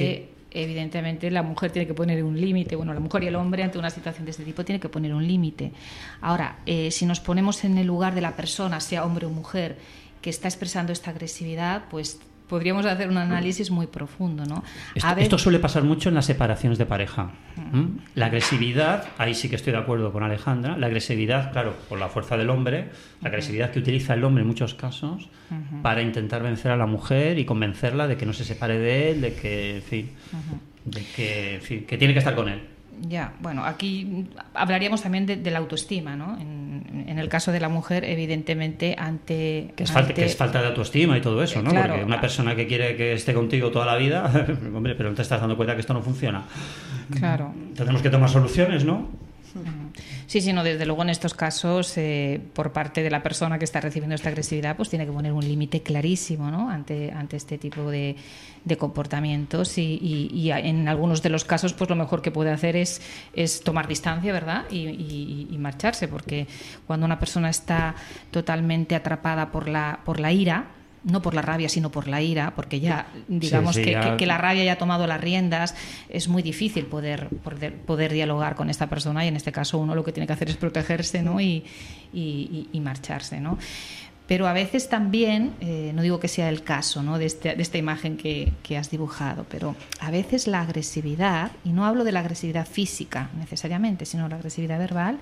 qué? 0.50 0.62
evidentemente 0.62 1.30
la 1.30 1.42
mujer 1.42 1.70
tiene 1.70 1.86
que 1.86 1.92
poner 1.94 2.22
un 2.24 2.40
límite. 2.40 2.74
Bueno, 2.76 2.94
la 2.94 3.00
mujer 3.00 3.22
y 3.24 3.26
el 3.26 3.36
hombre 3.36 3.62
ante 3.62 3.78
una 3.78 3.90
situación 3.90 4.24
de 4.24 4.30
este 4.30 4.44
tipo 4.44 4.64
tiene 4.64 4.80
que 4.80 4.88
poner 4.88 5.12
un 5.12 5.26
límite. 5.26 5.72
Ahora, 6.22 6.58
eh, 6.64 6.90
si 6.90 7.04
nos 7.04 7.20
ponemos 7.20 7.64
en 7.64 7.76
el 7.78 7.86
lugar 7.86 8.14
de 8.14 8.22
la 8.22 8.34
persona, 8.34 8.80
sea 8.80 9.04
hombre 9.04 9.26
o 9.26 9.30
mujer, 9.30 9.76
que 10.22 10.30
está 10.30 10.48
expresando 10.48 10.92
esta 10.92 11.10
agresividad, 11.10 11.84
pues 11.90 12.18
podríamos 12.48 12.86
hacer 12.86 13.08
un 13.08 13.16
análisis 13.16 13.70
muy 13.70 13.86
profundo, 13.86 14.44
¿no? 14.44 14.62
Esto, 14.94 15.38
suele 15.38 15.58
pasar 15.58 15.82
mucho 15.82 16.08
en 16.08 16.14
las 16.14 16.26
separaciones 16.26 16.78
de 16.78 16.86
pareja. 16.86 17.30
La 18.14 18.26
agresividad, 18.26 19.08
ahí 19.18 19.34
sí 19.34 19.48
que 19.48 19.56
estoy 19.56 19.72
de 19.72 19.78
acuerdo 19.78 20.12
con 20.12 20.22
Alejandra, 20.22 20.76
la 20.76 20.86
agresividad, 20.86 21.52
claro, 21.52 21.74
por 21.88 21.98
la 21.98 22.08
fuerza 22.08 22.36
del 22.36 22.50
hombre, 22.50 22.90
la 23.20 23.28
agresividad 23.28 23.70
que 23.70 23.78
utiliza 23.78 24.14
el 24.14 24.24
hombre 24.24 24.42
en 24.42 24.48
muchos 24.48 24.74
casos 24.74 25.28
para 25.82 26.02
intentar 26.02 26.42
vencer 26.42 26.70
a 26.70 26.76
la 26.76 26.86
mujer 26.86 27.38
y 27.38 27.44
convencerla 27.44 28.06
de 28.06 28.16
que 28.16 28.26
no 28.26 28.32
se 28.32 28.44
separe 28.44 28.78
de 28.78 29.10
él, 29.10 29.20
de 29.20 29.34
que, 29.34 29.76
en 29.76 29.82
fin, 29.82 30.10
de 30.84 31.04
que, 31.14 31.54
en 31.56 31.62
fin, 31.62 31.84
que 31.86 31.98
tiene 31.98 32.14
que 32.14 32.20
estar 32.20 32.34
con 32.34 32.48
él. 32.48 32.62
Ya, 33.02 33.34
bueno, 33.40 33.62
aquí 33.64 34.26
hablaríamos 34.54 35.02
también 35.02 35.26
de, 35.26 35.36
de 35.36 35.50
la 35.50 35.58
autoestima, 35.58 36.16
¿no? 36.16 36.38
En, 36.38 36.55
en 37.16 37.22
el 37.22 37.30
caso 37.30 37.50
de 37.50 37.60
la 37.60 37.70
mujer, 37.70 38.04
evidentemente, 38.04 38.94
ante... 38.98 39.72
Que 39.74 39.84
es, 39.84 39.90
falta, 39.90 40.12
que 40.12 40.26
es 40.26 40.36
falta 40.36 40.60
de 40.60 40.68
autoestima 40.68 41.16
y 41.16 41.22
todo 41.22 41.42
eso, 41.42 41.62
¿no? 41.62 41.70
Claro. 41.70 41.94
Porque 41.94 42.04
una 42.04 42.20
persona 42.20 42.54
que 42.54 42.66
quiere 42.66 42.94
que 42.94 43.14
esté 43.14 43.32
contigo 43.32 43.70
toda 43.70 43.86
la 43.86 43.96
vida, 43.96 44.30
hombre, 44.74 44.94
pero 44.94 45.08
no 45.08 45.14
te 45.14 45.22
estás 45.22 45.40
dando 45.40 45.56
cuenta 45.56 45.74
que 45.74 45.80
esto 45.80 45.94
no 45.94 46.02
funciona. 46.02 46.44
Claro. 47.18 47.54
Tenemos 47.74 48.02
que 48.02 48.10
tomar 48.10 48.28
soluciones, 48.28 48.84
¿no? 48.84 49.08
Sí, 50.28 50.40
sí, 50.40 50.52
no, 50.52 50.64
desde 50.64 50.86
luego 50.86 51.02
en 51.02 51.10
estos 51.10 51.34
casos, 51.34 51.96
eh, 51.98 52.40
por 52.52 52.72
parte 52.72 53.04
de 53.04 53.10
la 53.10 53.22
persona 53.22 53.60
que 53.60 53.64
está 53.64 53.80
recibiendo 53.80 54.16
esta 54.16 54.28
agresividad, 54.28 54.74
pues 54.76 54.88
tiene 54.88 55.06
que 55.06 55.12
poner 55.12 55.32
un 55.32 55.44
límite 55.46 55.82
clarísimo 55.82 56.50
¿no? 56.50 56.68
ante, 56.68 57.12
ante 57.12 57.36
este 57.36 57.58
tipo 57.58 57.88
de, 57.92 58.16
de 58.64 58.76
comportamientos 58.76 59.78
y, 59.78 60.00
y- 60.02 60.50
en 60.50 60.88
algunos 60.88 61.22
de 61.22 61.28
los 61.28 61.44
casos, 61.44 61.74
pues 61.74 61.88
lo 61.88 61.94
mejor 61.94 62.22
que 62.22 62.32
puede 62.32 62.50
hacer 62.50 62.74
es, 62.74 63.00
es 63.34 63.60
tomar 63.62 63.86
distancia, 63.86 64.32
¿verdad? 64.32 64.64
Y, 64.68 64.88
y- 64.88 65.46
y 65.48 65.58
marcharse, 65.58 66.08
porque 66.08 66.48
cuando 66.88 67.06
una 67.06 67.20
persona 67.20 67.48
está 67.48 67.94
totalmente 68.32 68.96
atrapada 68.96 69.52
por 69.52 69.68
la, 69.68 70.00
por 70.04 70.18
la 70.18 70.32
ira, 70.32 70.64
no 71.06 71.22
por 71.22 71.32
la 71.34 71.40
rabia, 71.40 71.68
sino 71.68 71.90
por 71.90 72.08
la 72.08 72.20
ira, 72.20 72.52
porque 72.54 72.80
ya, 72.80 73.06
digamos 73.28 73.76
sí, 73.76 73.82
que, 73.84 73.92
ya- 73.92 74.00
que- 74.02 74.16
que 74.18 74.26
la 74.26 74.36
rabia 74.38 74.64
ya 74.64 74.72
ha 74.72 74.78
tomado 74.78 75.06
las 75.06 75.20
riendas, 75.20 75.74
es 76.08 76.28
muy 76.28 76.42
difícil 76.42 76.84
poder, 76.86 77.28
poder, 77.42 77.74
poder 77.76 78.12
dialogar 78.12 78.56
con 78.56 78.68
esta 78.68 78.88
persona 78.88 79.24
y 79.24 79.28
en 79.28 79.36
este 79.36 79.52
caso 79.52 79.78
uno 79.78 79.94
lo 79.94 80.04
que 80.04 80.12
tiene 80.12 80.26
que 80.26 80.32
hacer 80.34 80.50
es 80.50 80.56
protegerse 80.56 81.22
¿no? 81.22 81.40
y, 81.40 81.64
y- 82.12 82.20
y- 82.22 82.68
y 82.72 82.80
marcharse. 82.80 83.40
¿no? 83.40 83.56
Pero 84.26 84.48
a 84.48 84.52
veces 84.52 84.88
también, 84.88 85.52
eh, 85.60 85.92
no 85.94 86.02
digo 86.02 86.18
que 86.18 86.26
sea 86.26 86.48
el 86.48 86.64
caso 86.64 87.04
¿no? 87.04 87.16
de, 87.18 87.26
este- 87.26 87.54
de 87.54 87.62
esta 87.62 87.78
imagen 87.78 88.16
que, 88.16 88.52
que 88.64 88.76
has 88.76 88.90
dibujado, 88.90 89.46
pero 89.48 89.76
a 90.00 90.10
veces 90.10 90.48
la 90.48 90.62
agresividad, 90.62 91.52
y 91.64 91.68
no 91.70 91.86
hablo 91.86 92.02
de 92.02 92.10
la 92.10 92.18
agresividad 92.20 92.66
física 92.66 93.30
necesariamente, 93.38 94.04
sino 94.06 94.28
la 94.28 94.34
agresividad 94.34 94.80
verbal, 94.80 95.18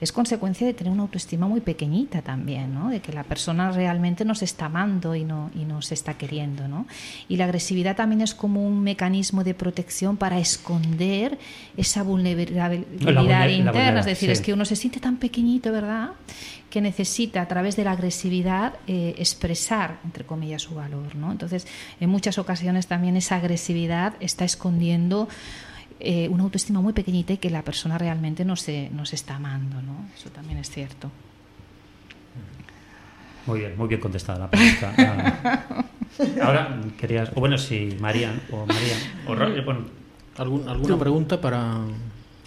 es 0.00 0.12
consecuencia 0.12 0.66
de 0.66 0.74
tener 0.74 0.92
una 0.92 1.02
autoestima 1.02 1.48
muy 1.48 1.60
pequeñita 1.60 2.22
también, 2.22 2.72
¿no? 2.72 2.88
de 2.88 3.00
que 3.00 3.12
la 3.12 3.24
persona 3.24 3.72
realmente 3.72 4.24
nos 4.24 4.42
está 4.42 4.66
amando 4.66 5.14
y 5.14 5.24
no, 5.24 5.50
y 5.54 5.64
nos 5.64 5.90
está 5.92 6.14
queriendo. 6.14 6.68
¿no? 6.68 6.86
Y 7.28 7.36
la 7.36 7.44
agresividad 7.44 7.96
también 7.96 8.20
es 8.20 8.34
como 8.34 8.64
un 8.66 8.82
mecanismo 8.82 9.42
de 9.44 9.54
protección 9.54 10.16
para 10.16 10.38
esconder 10.38 11.38
esa 11.76 12.02
vulnerabilidad 12.02 12.70
vulner- 12.70 13.50
interna, 13.50 13.72
vulnera- 13.72 14.00
es 14.00 14.06
decir, 14.06 14.28
sí. 14.28 14.32
es 14.32 14.40
que 14.40 14.52
uno 14.52 14.64
se 14.64 14.76
siente 14.76 15.00
tan 15.00 15.16
pequeñito, 15.16 15.72
¿verdad? 15.72 16.10
que 16.70 16.82
necesita 16.82 17.40
a 17.40 17.48
través 17.48 17.76
de 17.76 17.84
la 17.84 17.92
agresividad 17.92 18.74
eh, 18.86 19.14
expresar, 19.16 20.00
entre 20.04 20.24
comillas, 20.26 20.60
su 20.60 20.74
valor. 20.74 21.16
¿no? 21.16 21.32
Entonces, 21.32 21.66
en 21.98 22.10
muchas 22.10 22.36
ocasiones 22.36 22.86
también 22.86 23.16
esa 23.16 23.36
agresividad 23.36 24.12
está 24.20 24.44
escondiendo 24.44 25.28
eh, 26.00 26.28
una 26.28 26.44
autoestima 26.44 26.80
muy 26.80 26.92
pequeñita 26.92 27.32
y 27.32 27.38
que 27.38 27.50
la 27.50 27.62
persona 27.62 27.98
realmente 27.98 28.44
no 28.44 28.56
se, 28.56 28.90
no 28.90 29.04
se 29.06 29.16
está 29.16 29.36
amando. 29.36 29.80
¿no? 29.82 30.06
Eso 30.16 30.30
también 30.30 30.58
es 30.58 30.70
cierto. 30.70 31.10
Muy 33.46 33.60
bien, 33.60 33.76
muy 33.78 33.88
bien 33.88 34.00
contestada 34.00 34.38
la 34.40 34.50
pregunta. 34.50 34.94
Ah, 34.98 35.84
Ahora 36.42 36.80
querías, 36.98 37.30
o 37.34 37.40
bueno, 37.40 37.56
si 37.58 37.96
Marían 38.00 38.40
o 38.50 38.66
María, 38.66 38.96
o 39.26 39.34
Ro- 39.34 39.64
bueno, 39.64 39.80
¿Algún- 40.36 40.68
¿Alguna 40.68 40.98
pregunta 40.98 41.40
para.? 41.40 41.78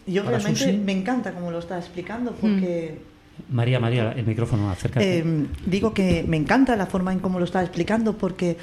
Yo 0.08 0.24
para 0.24 0.38
realmente 0.38 0.66
Susi? 0.66 0.78
me 0.78 0.92
encanta 0.94 1.32
como 1.34 1.52
lo 1.52 1.60
está 1.60 1.78
explicando 1.78 2.32
porque 2.34 3.02
María, 3.50 3.80
María, 3.80 4.12
el 4.14 4.26
micrófono, 4.26 4.70
acércate. 4.72 5.20
eh, 5.20 5.46
digo 5.66 5.94
que 5.94 6.24
me 6.28 6.38
encanta 6.38 6.76
la 6.76 6.86
forma 6.86 7.12
en 7.14 7.20
cómo 7.20 7.38
lo 7.40 7.46
está 7.46 7.62
explicando 7.62 8.18
porque 8.18 8.58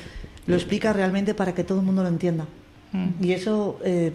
lo 0.47 0.55
explica 0.57 0.93
realmente 0.93 1.35
para 1.35 1.55
que 1.55 1.63
todo 1.65 1.81
el 1.81 1.87
mundo 1.87 2.03
lo 2.03 2.09
entienda. 2.09 2.47
Y 3.21 3.33
eso 3.33 3.79
eh, 3.85 4.13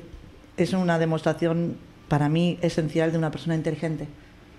es 0.57 0.73
una 0.73 0.99
demostración 0.99 1.75
para 2.07 2.29
mí 2.29 2.57
esencial 2.61 3.11
de 3.11 3.17
una 3.17 3.31
persona 3.31 3.55
inteligente, 3.55 4.07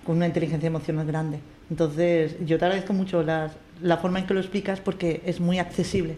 con 0.05 0.17
una 0.17 0.27
inteligencia 0.27 0.67
emocional 0.67 1.07
grande. 1.07 1.39
Entonces, 1.71 2.37
yo 2.45 2.59
te 2.59 2.65
agradezco 2.65 2.93
mucho 2.93 3.23
las- 3.23 3.53
la 3.83 3.97
forma 3.99 4.19
en 4.19 4.27
que 4.27 4.35
lo 4.35 4.41
explicas 4.41 4.81
porque 4.81 5.23
es 5.25 5.41
muy 5.41 5.59
accesible. 5.59 6.17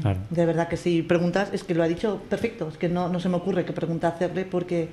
Claro. 0.00 0.20
De 0.30 0.46
verdad 0.46 0.68
que 0.68 0.76
si 0.76 1.02
preguntas, 1.02 1.50
es 1.52 1.64
que 1.64 1.74
lo 1.74 1.82
ha 1.82 1.88
dicho 1.88 2.20
perfecto, 2.30 2.68
es 2.68 2.78
que 2.78 2.88
no, 2.88 3.08
no 3.08 3.20
se 3.20 3.28
me 3.28 3.36
ocurre 3.36 3.64
qué 3.64 3.72
pregunta 3.72 4.08
hacerle 4.08 4.44
porque 4.44 4.88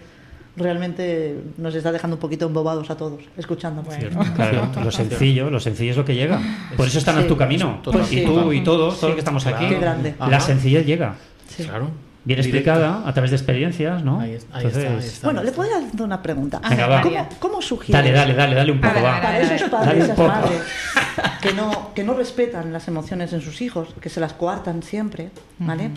realmente 0.57 1.37
nos 1.57 1.73
está 1.75 1.91
dejando 1.91 2.15
un 2.17 2.19
poquito 2.19 2.45
embobados 2.47 2.89
a 2.89 2.97
todos, 2.97 3.21
escuchándonos. 3.37 3.93
Cierto, 3.95 4.19
claro, 4.35 4.67
lo 4.83 4.91
sencillo, 4.91 5.49
lo 5.49 5.59
sencillo 5.59 5.91
es 5.91 5.97
lo 5.97 6.05
que 6.05 6.15
llega. 6.15 6.39
Por 6.75 6.87
eso 6.87 6.97
están 6.97 7.17
en 7.17 7.23
Sí. 7.23 7.27
tu 7.29 7.37
camino. 7.37 7.79
Total, 7.83 8.01
y 8.11 8.23
tú 8.25 8.33
total. 8.35 8.53
y 8.53 8.63
todos, 8.63 8.77
todos 8.79 8.99
Sí. 8.99 9.05
los 9.05 9.13
que 9.15 9.19
estamos 9.19 9.45
aquí. 9.47 9.67
Qué 9.69 9.79
grande. 9.79 10.15
La 10.19 10.39
sencillez 10.39 10.85
llega. 10.85 11.15
Sí. 11.47 11.63
Claro. 11.63 11.91
Bien 12.25 12.37
Directo. 12.41 12.57
explicada 12.57 13.07
a 13.07 13.13
través 13.13 13.31
de 13.31 13.37
experiencias, 13.37 14.03
¿no? 14.03 14.19
Ahí, 14.19 14.33
es- 14.33 14.45
ahí 14.51 14.65
está, 14.67 14.79
ahí 14.79 14.85
Entonces, 14.87 15.13
está. 15.13 15.27
Bueno, 15.27 15.41
le 15.43 15.51
podría 15.53 15.77
hacer 15.77 16.01
una 16.01 16.21
pregunta. 16.21 16.59
Venga, 16.69 16.87
va. 16.87 17.01
¿Cómo, 17.01 17.29
cómo 17.39 17.61
sugieres 17.61 17.93
Dale, 17.93 18.11
dale, 18.11 18.33
dale, 18.33 18.55
dale 18.55 18.71
un 18.73 18.81
poco, 18.81 19.01
va. 19.01 19.21
para 19.21 19.39
esos 19.39 19.69
padres, 19.69 20.03
esas 20.03 20.17
madres 20.17 20.61
que 21.41 21.53
no, 21.53 21.93
que 21.93 22.03
no 22.03 22.13
respetan 22.13 22.73
las 22.73 22.87
emociones 22.89 23.31
en 23.33 23.41
sus 23.41 23.61
hijos, 23.61 23.89
que 24.01 24.09
se 24.09 24.19
las 24.19 24.33
coartan 24.33 24.83
siempre, 24.83 25.29
¿vale? 25.59 25.91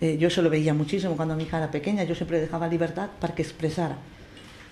Eh, 0.00 0.16
yo 0.18 0.28
eso 0.28 0.42
lo 0.42 0.48
veía 0.50 0.74
muchísimo 0.74 1.16
cuando 1.16 1.34
mi 1.34 1.42
hija 1.42 1.58
era 1.58 1.70
pequeña, 1.72 2.04
yo 2.04 2.14
siempre 2.14 2.40
dejaba 2.40 2.68
libertad 2.68 3.08
para 3.20 3.34
que 3.34 3.42
expresara. 3.42 3.96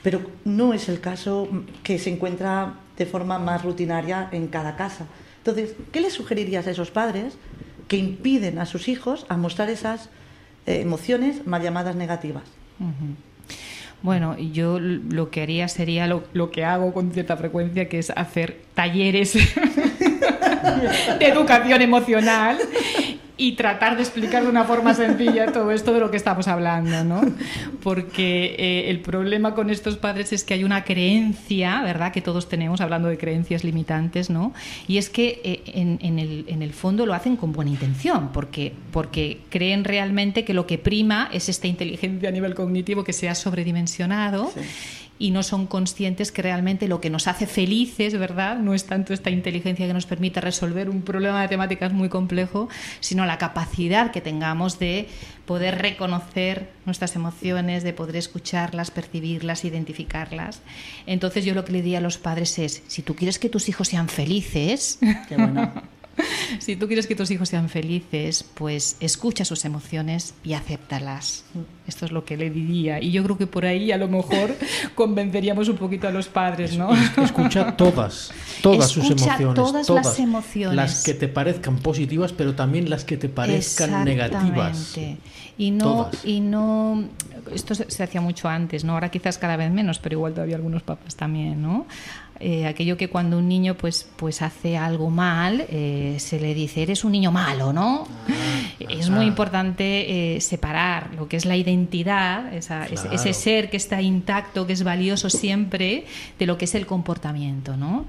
Pero 0.05 0.21
no 0.45 0.73
es 0.73 0.89
el 0.89 1.01
caso 1.01 1.49
que 1.83 1.99
se 1.99 2.11
encuentra 2.11 2.75
de 2.97 3.07
forma 3.07 3.41
más 3.41 3.65
rutinaria 3.65 4.29
en 4.31 4.47
cada 4.47 4.77
casa. 4.77 5.07
Entonces, 5.39 5.75
¿qué 5.91 6.01
le 6.01 6.11
sugerirías 6.11 6.69
a 6.69 6.71
esos 6.71 6.93
padres 6.93 7.35
que 7.89 7.97
impiden 7.97 8.61
a 8.61 8.67
sus 8.67 8.87
hijos 8.87 9.27
a 9.29 9.37
mostrar 9.37 9.69
esas 9.69 10.11
eh, 10.67 10.81
emociones 10.81 11.47
mal 11.47 11.63
llamadas 11.63 11.97
negativas? 11.97 12.43
Bueno, 14.03 14.37
yo 14.39 14.79
lo 14.79 15.31
que 15.31 15.43
haría 15.43 15.69
sería 15.69 16.07
lo, 16.07 16.25
lo 16.33 16.51
que 16.51 16.65
hago 16.65 16.93
con 16.93 17.13
cierta 17.13 17.37
frecuencia, 17.37 17.89
que 17.89 17.99
es 17.99 18.11
hacer 18.11 18.61
talleres 18.75 19.35
de 21.19 21.27
educación 21.27 21.83
emocional 21.83 22.59
y 23.39 23.53
tratar 23.53 23.97
de 23.97 24.03
explicar 24.03 24.43
de 24.45 24.49
una 24.49 24.65
forma 24.65 24.95
sencilla 24.95 25.47
todo 25.53 25.71
esto 25.71 25.93
de 25.93 26.01
lo 26.01 26.11
que 26.11 26.17
estamos 26.17 26.49
hablando, 26.49 27.05
¿no? 27.05 27.21
Porque 27.83 28.57
eh, 28.59 28.91
el 28.91 29.01
problema 29.01 29.55
con 29.55 29.71
estos 29.71 29.97
padres 29.97 30.33
es 30.33 30.45
que 30.45 30.55
hay 30.55 30.65
una 30.65 30.85
creencia, 30.85 31.83
¿verdad? 31.83 32.13
Que 32.13 32.23
todos 32.23 32.49
tenemos, 32.49 32.81
hablando 32.81 33.09
de 33.09 33.19
creencias 33.19 33.65
limitantes, 33.65 34.31
¿no? 34.31 34.55
Y 34.89 34.99
es 34.99 35.11
que 35.11 35.41
eh, 35.45 35.63
en, 35.67 36.19
el, 36.19 36.45
en, 36.49 36.63
el, 36.63 36.73
fondo 36.73 37.05
lo 37.05 37.15
hacen 37.15 37.37
con 37.37 37.53
buena 37.53 37.71
intención, 37.71 38.31
porque, 38.33 38.73
porque 38.91 39.41
creen 39.51 39.85
realmente 39.85 40.45
que 40.45 40.55
lo 40.55 40.67
que 40.67 40.79
prima 40.79 41.29
es 41.33 41.49
esta 41.49 41.67
inteligencia 41.67 42.29
a 42.29 42.33
nivel 42.33 42.55
cognitivo 42.55 43.05
que 43.05 43.13
se 43.13 43.29
ha 43.29 43.35
sobredimensionado 43.35 44.51
y 45.19 45.31
no 45.31 45.43
son 45.43 45.67
conscientes 45.67 46.33
que 46.33 46.43
realmente 46.43 46.89
lo 46.89 47.01
que 47.01 47.11
nos 47.11 47.27
hace 47.27 47.47
felices, 47.47 48.19
¿verdad? 48.19 48.59
No 48.59 48.75
es 48.75 48.85
tanto 48.85 49.15
esta 49.15 49.31
inteligencia 49.31 49.87
que 49.87 49.95
nos 49.95 50.07
permite 50.07 50.41
resolver 50.41 50.91
un 50.91 51.03
problema 51.03 51.43
de 51.43 51.49
temáticas 51.49 51.93
muy 51.93 52.09
complejo, 52.09 52.69
sino 53.01 53.25
la 53.27 53.39
capacidad 53.39 54.11
que 54.11 54.21
tengamos 54.21 54.79
de 54.79 55.09
poder 55.47 55.79
reconocer 55.79 56.71
nuestras 56.85 57.17
emociones, 57.17 57.83
de 57.85 57.93
poder 57.93 58.17
escucharlas, 58.17 58.91
percibirlas, 58.91 59.65
identificarlas. 59.65 60.61
Entonces 61.07 61.45
yo 61.45 61.55
lo 61.55 61.65
que 61.65 61.73
le 61.73 61.83
diría 61.83 61.99
a 61.99 62.03
los 62.03 62.19
padres 62.19 62.59
es, 62.59 62.83
si 62.87 63.03
tú 63.03 63.15
quieres 63.15 63.39
que 63.39 63.49
tus 63.49 63.69
hijos 63.69 63.89
sean 63.89 64.09
felices, 64.09 64.99
Qué 65.29 65.37
bueno. 65.37 65.73
si 66.59 66.77
tú 66.77 66.87
quieres 66.87 67.07
que 67.07 67.15
tus 67.15 67.31
hijos 67.31 67.49
sean 67.49 67.69
felices, 67.69 68.45
pues 68.55 68.97
escucha 69.01 69.45
sus 69.45 69.65
emociones 69.65 70.35
y 70.45 70.55
acéptalas. 70.55 71.45
Esto 71.87 72.07
es 72.07 72.13
lo 72.13 72.25
que 72.25 72.37
le 72.37 72.51
diría. 72.51 73.01
Y 73.01 73.11
yo 73.11 73.23
creo 73.25 73.39
que 73.39 73.47
por 73.47 73.65
ahí 73.65 73.93
a 73.93 73.97
lo 73.97 74.09
mejor 74.09 74.57
convenceríamos 74.95 75.69
un 75.69 75.77
poquito 75.77 76.09
a 76.09 76.11
los 76.11 76.29
padres, 76.29 76.77
¿no? 76.77 76.91
Escucha 77.23 77.77
todas, 77.77 78.33
todas 78.63 78.91
sus 78.91 79.11
emociones. 79.11 79.55
Todas, 79.55 79.87
todas, 79.87 80.07
las 80.07 80.19
emociones. 80.19 80.77
Las 80.77 81.05
que 81.05 81.15
te 81.15 81.29
parezcan 81.29 81.79
positivas, 81.79 82.33
pero 82.33 82.55
también 82.55 82.91
las 82.91 83.05
que 83.05 83.17
te 83.17 83.29
parezcan 83.29 84.05
negativas. 84.05 84.99
Y 85.59 85.71
no, 85.71 86.11
y 86.23 86.41
no, 86.41 87.05
esto 87.55 87.75
se, 87.75 88.03
hacía 88.03 88.21
mucho 88.21 88.49
antes, 88.49 88.85
¿no? 88.85 88.93
Ahora 88.93 89.11
quizás 89.11 89.39
cada 89.39 89.57
vez 89.57 89.71
menos, 89.71 89.99
pero 89.99 90.17
igual 90.17 90.35
todavía 90.35 90.57
algunos 90.57 90.83
papás 90.83 91.17
también, 91.17 91.63
¿no? 91.63 91.87
Eh, 92.39 92.67
aquello 92.67 92.99
que 92.99 93.09
cuando 93.09 93.39
un 93.39 93.49
niño 93.49 93.77
pues, 93.77 94.07
pues 94.17 94.43
hace 94.43 94.77
algo 94.77 95.09
mal, 95.09 95.65
eh, 95.71 96.17
se 96.19 96.39
le 96.39 96.53
dice, 96.55 96.83
eres 96.83 97.03
un 97.03 97.13
niño 97.13 97.33
malo, 97.33 97.73
¿no? 97.73 98.07
Ah, 98.29 98.35
es 98.91 99.09
muy 99.09 99.25
importante 99.27 100.35
eh, 100.37 100.41
separar 100.43 101.15
lo 101.15 101.29
que 101.29 101.37
es 101.39 101.47
la 101.47 101.57
identidad, 101.57 102.53
ese, 102.53 103.33
ser 103.33 103.71
que 103.71 103.79
está 103.79 104.03
intacto, 104.03 104.67
que 104.67 104.75
es 104.75 104.85
valioso 104.85 105.31
siempre, 105.31 106.05
de 106.39 106.47
lo 106.47 106.59
que 106.59 106.67
es 106.67 106.75
el 106.75 106.87
comportamiento, 106.87 107.77
¿no? 107.77 108.05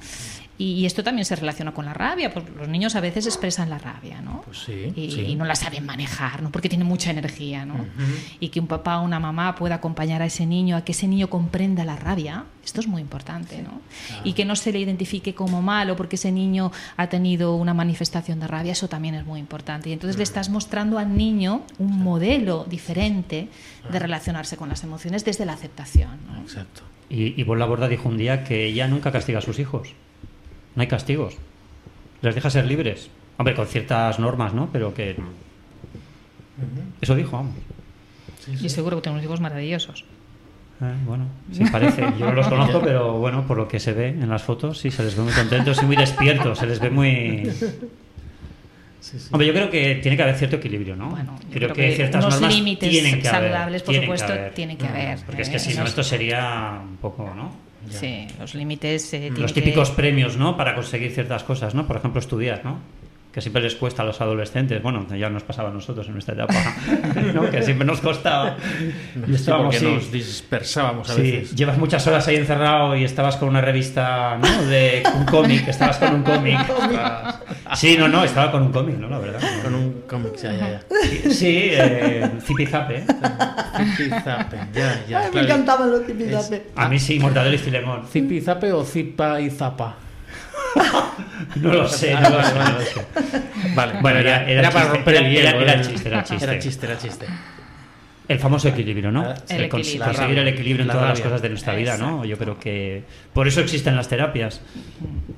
Y, 0.60 0.86
esto 0.88 1.04
también 1.04 1.26
se 1.26 1.36
relaciona 1.36 1.72
con 1.74 1.86
la 1.86 1.94
rabia, 1.94 2.34
porque 2.34 2.52
los 2.52 2.68
niños 2.68 2.96
a 2.96 3.02
veces 3.02 3.28
expresan 3.28 3.70
la 3.70 3.78
rabia, 3.78 4.22
¿no? 4.22 4.42
Pues 4.42 4.60
sí, 4.60 4.92
y, 4.96 5.36
no 5.36 5.46
la 5.46 5.56
saben 5.56 5.86
manejar, 5.86 6.42
¿no? 6.42 6.52
Porque 6.52 6.68
tienen 6.68 6.88
mucha 6.88 7.12
energía, 7.12 7.66
¿no? 7.66 7.86
Y 8.40 8.50
que 8.50 8.60
un 8.60 8.68
papá 8.68 9.00
o 9.00 9.04
una 9.04 9.20
mamá 9.20 9.56
pueda 9.56 9.76
acompañar 9.76 10.22
a 10.22 10.26
ese 10.26 10.46
niño, 10.46 10.76
a 10.76 10.84
que 10.84 10.94
ese 10.94 11.08
niño 11.08 11.30
comprenda 11.30 11.86
la 11.86 11.96
rabia, 11.96 12.46
esto 12.66 12.82
es 12.82 12.88
muy 12.88 13.02
importante, 13.02 13.62
¿no? 13.62 13.82
Y 14.24 14.34
que 14.34 14.46
no 14.46 14.56
se 14.56 14.72
le 14.72 14.80
identifique 14.80 15.36
como 15.36 15.62
malo 15.62 15.96
porque 15.96 16.16
ese 16.16 16.32
niño 16.32 16.72
ha 16.98 17.08
tenido 17.08 17.56
una 17.56 17.74
manifestación 17.74 18.40
de 18.40 18.48
rabia, 18.48 18.72
eso 18.72 18.88
también 18.88 19.16
es 19.16 19.26
muy 19.26 19.40
importante. 19.40 19.90
Y 19.90 19.94
entonces 19.94 20.18
le 20.18 20.24
estás 20.24 20.50
mostrando 20.50 20.98
al 20.98 21.16
niño 21.16 21.64
un 21.78 22.04
modelo 22.04 22.66
diferente 22.66 23.50
de 23.92 24.00
relacionarse 24.00 24.58
con 24.58 24.70
las 24.70 24.84
emociones 24.84 25.24
desde 25.24 25.46
la 25.46 25.54
aceptación. 25.54 26.18
¿no? 26.28 26.42
Exacto. 26.42 26.82
Y, 27.10 27.40
y 27.40 27.46
la 27.46 27.66
Borda 27.66 27.88
dijo 27.88 28.10
un 28.10 28.18
día 28.18 28.44
que 28.44 28.66
ella 28.66 28.88
nunca 28.88 29.12
castiga 29.12 29.40
a 29.40 29.42
sus 29.42 29.60
hijos. 29.60 29.90
No 30.78 30.82
hay 30.82 30.88
castigos. 30.88 31.36
Les 32.22 32.36
deja 32.36 32.52
ser 32.52 32.66
libres. 32.66 33.10
Hombre, 33.38 33.56
con 33.56 33.66
ciertas 33.66 34.20
normas, 34.20 34.54
¿no? 34.54 34.70
Pero 34.72 34.94
que... 34.94 35.16
Eso 37.02 37.16
dijo, 37.16 37.32
vamos. 37.32 37.56
Y 38.62 38.70
seguro 38.70 38.98
que 38.98 39.02
tenemos 39.02 39.24
hijos 39.24 39.42
maravillosos. 39.42 40.06
Eh, 40.80 40.94
bueno, 41.08 41.26
sí 41.52 41.64
parece. 41.72 42.02
Yo 42.20 42.28
no 42.28 42.34
los 42.34 42.48
conozco, 42.48 42.80
pero 42.84 43.14
bueno, 43.14 43.48
por 43.48 43.58
lo 43.58 43.68
que 43.68 43.80
se 43.80 43.94
ve 43.94 44.10
en 44.10 44.30
las 44.30 44.44
fotos, 44.44 44.78
sí, 44.78 44.92
se 44.92 45.04
les 45.04 45.16
ve 45.16 45.24
muy 45.24 45.34
contentos 45.34 45.82
y 45.82 45.86
muy 45.88 45.96
despiertos. 45.96 46.60
Se 46.60 46.68
les 46.68 46.80
ve 46.80 46.92
muy... 46.92 47.52
Hombre, 49.32 49.48
yo 49.48 49.54
creo 49.54 49.72
que 49.72 49.96
tiene 49.96 50.16
que 50.16 50.22
haber 50.22 50.36
cierto 50.36 50.58
equilibrio, 50.58 50.96
¿no? 50.96 51.10
Bueno, 51.10 51.40
creo, 51.52 51.74
que, 51.74 51.96
ciertas 51.96 52.24
normas 52.24 52.54
límites 52.54 52.88
tienen 52.88 53.20
que 53.20 53.28
saludables, 53.28 53.82
por 53.82 53.96
supuesto, 53.96 54.34
tienen 54.54 54.78
que 54.78 54.86
haber. 54.86 55.20
Porque 55.26 55.42
es 55.42 55.50
que 55.50 55.58
si 55.58 55.74
no, 55.74 55.86
esto 55.86 56.04
sería 56.04 56.82
un 56.84 56.98
poco, 56.98 57.34
¿no? 57.36 57.67
Sí, 57.90 58.28
los 58.40 58.56
límites. 58.56 59.14
Eh, 59.14 59.32
los 59.36 59.54
típicos 59.54 59.92
premios, 59.92 60.38
¿no? 60.38 60.58
Para 60.58 60.76
conseguir 60.76 61.12
ciertas 61.12 61.44
cosas, 61.44 61.76
¿no? 61.76 61.88
Por 61.88 61.98
ejemplo, 61.98 62.20
estudiar, 62.20 62.64
¿no? 62.64 62.80
Que 63.32 63.42
siempre 63.42 63.62
les 63.62 63.76
cuesta 63.76 64.02
a 64.02 64.06
los 64.06 64.20
adolescentes. 64.20 64.82
Bueno, 64.82 65.06
ya 65.16 65.30
nos 65.30 65.44
pasaba 65.44 65.70
a 65.70 65.72
nosotros 65.72 66.08
en 66.08 66.14
nuestra 66.14 66.34
etapa, 66.34 66.56
¿no? 67.34 67.50
Que 67.50 67.62
siempre 67.62 67.86
nos 67.86 68.02
costaba. 68.02 68.58
y 69.28 69.36
estábamos, 69.36 69.80
nos 69.82 70.12
dispersábamos 70.12 71.10
a 71.10 71.14
sí, 71.14 71.44
Llevas 71.56 71.78
muchas 71.78 72.06
horas 72.08 72.28
ahí 72.28 72.38
encerrado 72.38 72.96
y 72.96 73.04
estabas 73.04 73.38
con 73.38 73.50
una 73.50 73.62
revista, 73.62 74.38
¿no? 74.38 74.66
De 74.66 75.04
un 75.16 75.26
cómic, 75.26 75.68
estabas 75.68 75.98
con 75.98 76.16
un 76.16 76.24
cómic. 76.24 76.58
Sí, 77.76 77.96
no, 77.98 78.08
no, 78.08 78.24
estaba 78.24 78.52
con 78.52 78.64
un 78.64 78.72
cómic, 78.72 78.98
¿no? 78.98 79.10
La 79.10 79.20
verdad. 79.20 79.40
Con 79.64 79.76
un 79.76 80.02
cómic, 80.08 80.36
ya, 80.38 80.54
ya, 80.54 80.70
ya. 80.70 81.32
Sí, 81.32 81.70
eh, 81.74 82.30
Zipizape. 82.42 83.06
Zipizape, 83.98 84.58
ya, 84.74 85.06
ya. 85.08 85.20
Ay, 85.20 85.32
me 85.34 85.42
encantaban 85.42 85.92
los 85.92 86.06
Zipizape. 86.06 86.68
A 86.76 86.88
mí 86.88 86.98
sí, 86.98 87.20
Mortadelo 87.20 87.56
y 87.56 87.60
Filemón. 87.60 88.08
¿Zipizape 88.08 88.72
o 88.72 88.84
Zipa 88.84 89.40
y 89.42 89.50
Zapa? 89.50 90.07
no 91.56 91.74
lo 91.74 91.88
sé, 91.88 92.14
no 92.14 92.30
lo 92.30 92.44
sé. 92.44 93.06
Vale, 93.76 93.94
bueno, 94.02 94.20
era, 94.20 94.50
era, 94.50 94.70
para 94.70 94.90
romper 94.90 95.16
el 95.16 95.32
hielo. 95.32 95.62
Era, 95.62 95.82
chiste, 95.82 96.10
era 96.10 96.24
chiste. 96.24 96.46
Era 96.46 96.60
chiste, 96.60 96.86
era 96.86 96.98
chiste. 96.98 97.26
El 98.28 98.40
famoso 98.40 98.68
equilibrio, 98.68 99.12
¿no? 99.12 99.34
El 99.48 99.64
equilibrio. 99.64 100.06
Conseguir 100.06 100.40
el 100.40 100.48
equilibrio 100.50 100.84
en 100.84 100.92
todas 100.92 101.10
las 101.10 101.22
cosas 101.22 101.42
de 101.42 101.50
nuestra 101.50 101.74
vida, 101.76 101.98
¿no? 101.98 102.26
Yo 102.26 102.38
creo 102.38 102.60
que 102.60 103.04
por 103.34 103.48
eso 103.48 103.62
existen 103.62 103.96
las 103.96 104.08
terapias. 104.08 104.62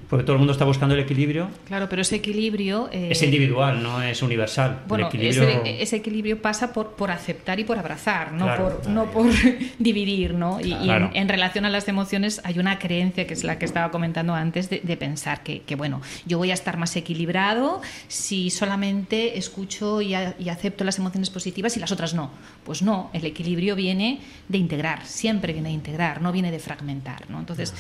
Porque 0.10 0.24
todo 0.24 0.34
el 0.34 0.40
mundo 0.40 0.54
está 0.54 0.66
buscando 0.66 0.96
el 0.96 1.02
equilibrio. 1.02 1.50
Claro, 1.66 1.88
pero 1.88 2.02
ese 2.02 2.16
equilibrio... 2.16 2.90
Eh, 2.92 3.10
es 3.12 3.22
individual, 3.22 3.84
no 3.84 4.02
es 4.02 4.24
universal. 4.24 4.82
Bueno, 4.88 5.08
ese, 5.14 5.96
equilibrio 5.96 6.42
pasa 6.42 6.74
por, 6.74 6.94
por 6.94 7.12
aceptar 7.12 7.60
y 7.60 7.64
por 7.64 7.78
abrazar, 7.78 8.34
no 8.34 8.56
por, 8.56 8.88
no 8.88 9.12
por 9.12 9.28
dividir, 9.80 10.34
¿no? 10.34 10.60
Y, 10.60 10.74
en, 11.14 11.30
relación 11.30 11.66
a 11.66 11.70
las 11.70 11.88
emociones 11.88 12.42
hay 12.44 12.58
una 12.58 12.80
creencia, 12.80 13.28
que 13.28 13.36
es 13.36 13.44
la 13.44 13.60
que 13.60 13.66
estaba 13.66 13.92
comentando 13.92 14.34
antes, 14.34 14.70
de, 14.70 14.98
pensar 14.98 15.44
que, 15.44 15.62
que, 15.62 15.76
bueno, 15.76 16.02
yo 16.26 16.40
voy 16.40 16.50
a 16.50 16.56
estar 16.56 16.78
más 16.78 16.96
equilibrado 16.96 17.82
si 18.08 18.50
solamente 18.50 19.38
escucho 19.38 20.02
y, 20.02 20.16
y 20.40 20.50
acepto 20.50 20.84
las 20.84 20.98
emociones 20.98 21.30
positivas 21.30 21.78
y 21.78 21.80
las 21.80 21.92
otras 21.92 22.16
no. 22.16 22.32
Pues 22.64 22.82
no, 22.82 23.12
el 23.14 23.26
equilibrio 23.26 23.76
viene 23.76 24.22
de 24.48 24.58
integrar, 24.58 25.06
siempre 25.06 25.54
viene 25.54 25.70
de 25.70 25.76
integrar, 25.76 26.20
no 26.20 26.32
viene 26.32 26.52
de 26.52 26.58
fragmentar, 26.58 27.30
¿no? 27.30 27.40
Entonces, 27.40 27.76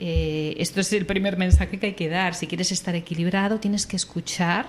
eh, 0.00 0.54
esto 0.58 0.80
es 0.80 0.92
el 0.92 1.06
primer 1.06 1.36
mensaje 1.36 1.67
que 1.76 1.86
hay 1.86 1.92
que 1.94 2.08
dar. 2.08 2.34
Si 2.34 2.46
quieres 2.46 2.72
estar 2.72 2.94
equilibrado, 2.94 3.60
tienes 3.60 3.86
que 3.86 3.96
escuchar 3.96 4.66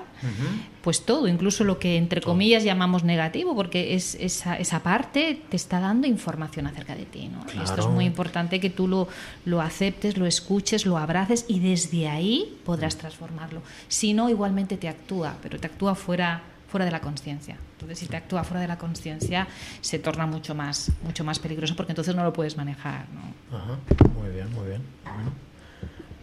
pues 0.82 1.06
todo, 1.06 1.28
incluso 1.28 1.64
lo 1.64 1.80
que 1.80 1.96
entre 1.96 2.22
comillas 2.22 2.64
llamamos 2.64 3.04
negativo, 3.04 3.56
porque 3.56 3.96
es 3.96 4.16
esa, 4.16 4.58
esa 4.58 4.82
parte 4.82 5.42
te 5.50 5.56
está 5.56 5.80
dando 5.80 6.08
información 6.08 6.68
acerca 6.68 6.96
de 6.96 7.06
ti. 7.06 7.30
¿no? 7.30 7.46
esto 7.64 7.82
es 7.82 7.88
muy 7.88 8.06
importante 8.06 8.60
que 8.60 8.70
tú 8.70 8.88
lo, 8.88 9.08
lo 9.46 9.62
aceptes, 9.62 10.18
lo 10.18 10.26
escuches, 10.26 10.86
lo 10.86 10.98
abraces 10.98 11.46
y 11.48 11.60
desde 11.60 12.10
ahí 12.10 12.60
podrás 12.66 12.98
transformarlo. 12.98 13.62
Si 13.88 14.14
no, 14.14 14.30
igualmente 14.30 14.78
te 14.78 14.90
actúa, 14.90 15.38
pero 15.42 15.60
te 15.60 15.68
actúa 15.68 15.96
fuera 15.96 16.44
fuera 16.70 16.86
de 16.86 16.92
la 16.92 17.02
conciencia. 17.02 17.58
Entonces, 17.74 18.00
si 18.00 18.06
te 18.06 18.16
actúa 18.16 18.44
fuera 18.44 18.62
de 18.62 18.68
la 18.68 18.78
conciencia, 18.78 19.48
se 19.82 20.00
torna 20.00 20.26
mucho 20.26 20.54
más, 20.54 20.92
mucho 21.04 21.24
más 21.24 21.40
peligroso 21.40 21.76
porque 21.76 21.92
entonces 21.92 22.16
no 22.16 22.24
lo 22.24 22.32
puedes 22.32 22.58
manejar. 22.58 23.08
¿no? 23.10 23.58
Ajá, 23.58 23.78
muy 24.14 24.30
bien, 24.30 24.52
muy 24.54 24.68
bien. 24.68 24.82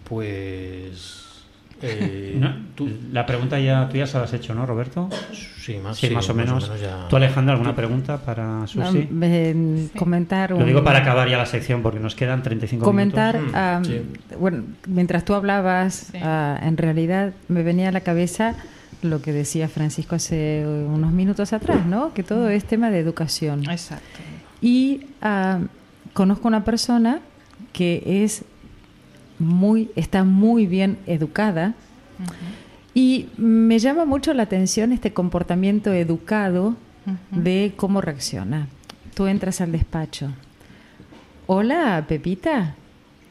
Pues. 0.09 1.25
Eh, 1.83 2.40
la 3.12 3.27
pregunta 3.27 3.61
ya 3.61 3.87
tú 3.90 3.99
ya 3.99 4.07
se 4.07 4.16
la 4.16 4.25
has 4.25 4.33
hecho, 4.33 4.55
¿no, 4.55 4.64
Roberto? 4.64 5.11
Sí, 5.61 5.77
más, 5.77 5.99
sí, 5.99 6.09
más, 6.09 6.29
o, 6.31 6.35
menos. 6.35 6.73
¿Tú, 7.11 7.16
Alejandra, 7.16 7.53
alguna 7.53 7.77
pregunta 7.77 8.16
para 8.19 8.66
Susi? 8.66 9.09
comentar. 9.95 10.53
Lo 10.53 10.64
digo 10.64 10.83
para 10.83 11.01
acabar 11.01 11.29
ya 11.29 11.37
la 11.37 11.45
sección 11.45 11.83
porque 11.83 12.01
nos 12.01 12.14
quedan 12.14 12.42
35 12.42 12.83
comentar, 12.83 13.35
minutos. 13.35 13.53
Comentar, 13.53 13.99
mm, 13.99 14.40
bueno, 14.40 14.64
mientras 14.87 15.25
tú 15.27 15.35
hablabas, 15.35 16.12
ah, 16.23 16.59
en 16.62 16.79
realidad 16.79 17.35
me 17.49 17.62
venía 17.62 17.90
a 17.90 17.92
la 17.92 18.01
cabeza 18.01 18.55
lo 19.03 19.21
que 19.21 19.33
decía 19.33 19.69
Francisco 19.69 20.14
hace 20.14 20.64
unos 20.66 21.12
minutos 21.12 21.53
atrás, 21.53 21.85
¿no? 21.85 22.14
Que 22.14 22.23
todo 22.23 22.49
es 22.49 22.64
tema 22.64 22.90
de 22.90 23.01
educación. 23.01 23.69
Exacto. 23.69 24.21
Y 24.62 25.03
ah, 25.21 25.61
conozco 26.14 26.49
una 26.49 26.64
persona 26.64 27.21
que 27.73 28.25
es 28.25 28.45
muy, 29.38 29.90
está 29.96 30.25
muy 30.25 30.66
bien 30.66 30.99
educada 31.07 31.75
y 32.94 33.29
me 33.37 33.79
llama 33.79 34.05
mucho 34.05 34.33
la 34.35 34.44
atención 34.44 34.92
este 34.92 35.12
comportamiento 35.12 35.92
educado 35.92 36.77
de 37.31 37.75
cómo 37.77 38.01
reacciona. 38.01 38.68
Tú 39.14 39.27
entras 39.27 39.61
al 39.61 39.72
despacho. 39.72 40.33
Hola, 41.46 42.05
Pepita. 42.09 42.75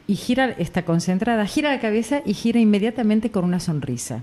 Y 0.08 0.14
gira, 0.14 0.50
está 0.50 0.84
concentrada, 0.84 1.46
gira 1.46 1.70
la 1.70 1.80
cabeza 1.80 2.22
y 2.24 2.34
gira 2.34 2.60
inmediatamente 2.60 3.32
con 3.32 3.44
una 3.44 3.58
sonrisa 3.58 4.22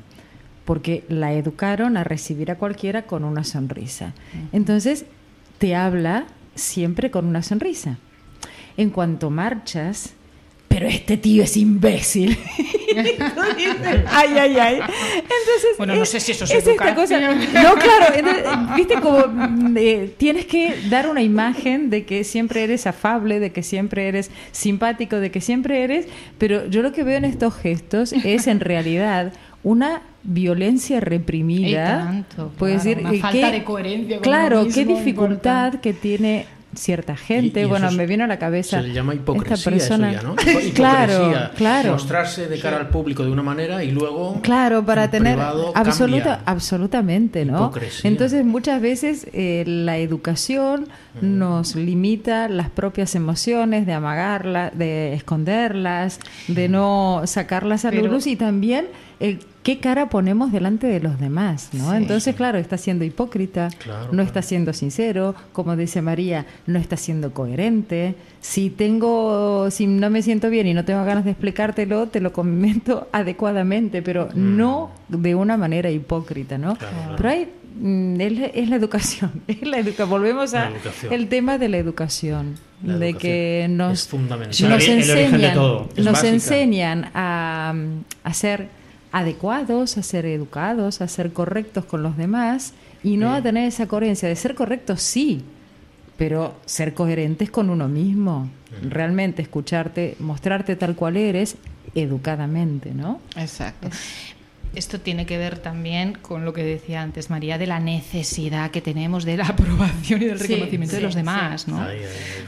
porque 0.65 1.04
la 1.10 1.34
educaron 1.34 1.98
a 1.98 2.04
recibir 2.04 2.52
a 2.52 2.58
cualquiera 2.58 3.04
con 3.04 3.24
una 3.24 3.43
sonrisa. 3.43 4.13
Entonces, 4.52 5.06
te 5.58 5.76
habla 5.76 6.26
siempre 6.56 7.12
con 7.12 7.26
una 7.26 7.43
sonrisa. 7.43 7.98
En 8.78 8.89
cuanto 8.89 9.30
marchas, 9.30 10.13
pero 10.73 10.88
este 10.88 11.17
tío 11.17 11.43
es 11.43 11.55
imbécil. 11.55 12.36
ay, 14.07 14.29
ay, 14.39 14.57
ay. 14.57 14.75
Entonces, 14.77 15.77
bueno, 15.77 15.95
no 15.95 16.03
sé 16.03 16.19
si 16.19 16.31
eso 16.31 16.45
es, 16.45 16.51
esta 16.51 16.95
cosa. 16.95 17.19
No, 17.19 17.75
claro, 17.75 18.75
viste 18.75 18.95
como 18.95 19.19
mm, 19.19 19.77
eh, 19.77 20.13
tienes 20.17 20.47
que 20.47 20.73
dar 20.89 21.07
una 21.07 21.21
imagen 21.21 21.91
de 21.91 22.05
que 22.05 22.23
siempre 22.23 22.63
eres 22.63 22.88
afable, 22.88 23.39
de 23.39 23.51
que 23.51 23.62
siempre 23.62 24.07
eres 24.07 24.31
simpático, 24.51 25.17
de 25.17 25.29
que 25.29 25.41
siempre 25.41 25.83
eres, 25.83 26.07
pero 26.39 26.65
yo 26.67 26.81
lo 26.81 26.91
que 26.91 27.03
veo 27.03 27.17
en 27.17 27.25
estos 27.25 27.53
gestos 27.53 28.12
es 28.12 28.47
en 28.47 28.59
realidad 28.59 29.31
una 29.62 30.01
violencia 30.23 30.99
reprimida. 30.99 32.25
puede 32.57 32.73
decir, 32.73 32.97
una 32.97 33.13
falta 33.13 33.51
de 33.51 33.63
coherencia. 33.63 34.21
claro, 34.21 34.65
qué 34.73 34.86
dificultad 34.86 35.75
que 35.75 35.93
tiene 35.93 36.47
cierta 36.75 37.15
gente. 37.15 37.65
bueno, 37.65 37.91
me 37.91 38.05
viene 38.05 38.23
a 38.23 38.27
la 38.27 38.39
cabeza. 38.39 38.81
Se 38.81 38.88
le 38.88 38.93
llama 38.93 39.15
hipocresía 39.15 39.55
esta 39.55 39.69
persona. 39.69 40.21
¿no? 40.21 40.36
claro, 40.73 41.49
claro. 41.55 41.93
Mostrarse 41.93 42.47
de 42.47 42.59
cara 42.59 42.77
al 42.77 42.89
público 42.89 43.23
de 43.23 43.31
una 43.31 43.43
manera 43.43 43.83
y 43.83 43.91
luego. 43.91 44.39
Claro, 44.41 44.86
para 44.86 45.09
tener. 45.09 45.39
Absoluta, 45.39 46.41
absolutamente, 46.45 47.45
¿no? 47.45 47.71
Entonces, 48.03 48.45
muchas 48.45 48.81
veces 48.81 49.27
eh, 49.33 49.63
la 49.65 49.97
educación 49.97 50.88
mm. 51.21 51.38
nos 51.38 51.75
limita 51.75 52.47
las 52.49 52.69
propias 52.69 53.15
emociones, 53.15 53.86
de 53.86 53.93
amagarlas, 53.93 54.77
de 54.77 55.13
esconderlas, 55.13 56.19
de 56.47 56.69
no 56.69 57.21
sacarlas 57.25 57.86
a 57.86 57.91
la 57.91 58.01
luz 58.01 58.27
y 58.27 58.36
también 58.36 58.88
el 59.19 59.39
qué 59.63 59.80
cara 59.80 60.10
ponemos 60.10 60.52
delante 60.52 60.88
de 60.88 60.99
los 60.99 61.19
demás, 61.19 61.69
¿no? 61.71 61.93
Entonces, 61.95 62.36
claro, 62.36 62.58
está 62.58 62.78
siendo 62.78 63.06
hipócrita, 63.06 63.69
no 64.12 64.21
está 64.21 64.41
siendo 64.41 64.73
sincero, 64.73 65.36
como 65.54 65.76
dice 65.76 66.02
María, 66.02 66.45
no 66.67 66.78
está 66.78 66.97
siendo 66.97 67.34
coherente. 67.34 68.15
Si 68.41 68.69
tengo, 68.69 69.71
si 69.71 69.88
no 69.88 70.10
me 70.10 70.21
siento 70.21 70.49
bien 70.49 70.67
y 70.67 70.73
no 70.73 70.84
tengo 70.84 71.04
ganas 71.06 71.23
de 71.23 71.32
explicártelo, 71.32 72.08
te 72.08 72.19
lo 72.19 72.34
comento 72.34 73.08
adecuadamente, 73.13 74.02
pero 74.02 74.28
mm. 74.28 74.58
no 74.58 74.91
de 75.08 75.34
una 75.34 75.56
manera 75.56 75.89
hipócrita, 75.89 76.58
¿no? 76.58 76.78
Pero 77.15 77.30
hay 77.30 77.47
mm, 77.80 78.19
es, 78.19 78.69
la 78.69 78.76
educación, 78.76 79.32
es 79.47 79.65
la 79.65 79.80
educación. 79.80 80.10
Volvemos 80.13 80.54
a 80.54 80.71
el 81.10 81.30
tema 81.30 81.58
de 81.58 81.69
la 81.69 81.78
educación, 81.78 82.56
de 82.82 83.13
que 83.13 83.67
nos, 83.69 84.13
nos 84.13 84.88
enseñan, 84.89 85.58
nos 85.95 86.23
enseñan 86.26 87.12
a, 87.13 87.73
a 88.26 88.34
ser 88.34 88.83
adecuados, 89.13 89.97
a 89.97 90.04
ser 90.04 90.26
educados, 90.26 90.99
a 90.99 91.08
ser 91.08 91.32
correctos 91.32 91.86
con 91.86 92.04
los 92.04 92.17
demás 92.17 92.73
y 93.04 93.15
no 93.15 93.34
a 93.34 93.41
tener 93.41 93.67
esa 93.67 93.88
coherencia. 93.88 94.28
De 94.28 94.36
ser 94.36 94.56
correctos, 94.56 95.02
sí, 95.02 95.43
pero 96.17 96.56
ser 96.65 96.93
coherentes 96.93 97.49
con 97.49 97.69
uno 97.69 97.88
mismo. 97.88 98.49
Realmente 98.82 99.43
escucharte, 99.43 100.17
mostrarte 100.19 100.76
tal 100.76 100.95
cual 100.95 101.15
eres 101.15 101.58
educadamente, 101.93 102.91
¿no? 102.91 103.21
Exacto. 103.38 103.88
Esto 104.76 104.99
tiene 104.99 105.28
que 105.28 105.38
ver 105.38 105.60
también 105.60 106.13
con 106.13 106.45
lo 106.45 106.54
que 106.54 106.63
decía 106.63 107.04
antes 107.04 107.30
María, 107.30 107.60
de 107.60 107.67
la 107.67 107.80
necesidad 107.80 108.71
que 108.71 108.82
tenemos 108.82 109.23
de 109.23 109.38
la 109.38 109.47
aprobación 109.49 110.23
y 110.23 110.26
del 110.26 110.39
reconocimiento 110.39 110.95
de 110.95 111.02
los 111.04 111.13
demás, 111.13 111.67
¿no? 111.67 111.86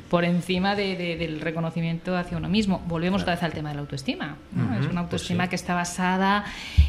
Por 0.10 0.26
encima 0.26 0.76
del 0.76 1.40
reconocimiento 1.42 2.18
hacia 2.18 2.38
uno 2.38 2.50
mismo. 2.50 2.84
Volvemos 2.88 3.22
otra 3.22 3.36
vez 3.36 3.44
al 3.44 3.54
tema 3.54 3.70
de 3.70 3.76
la 3.76 3.82
autoestima. 3.82 4.38
Es 4.86 4.92
una 4.92 5.02
pues 5.02 5.22
autoestima 5.22 5.50
que 5.50 5.56
está 5.56 5.76
basada 5.76 6.46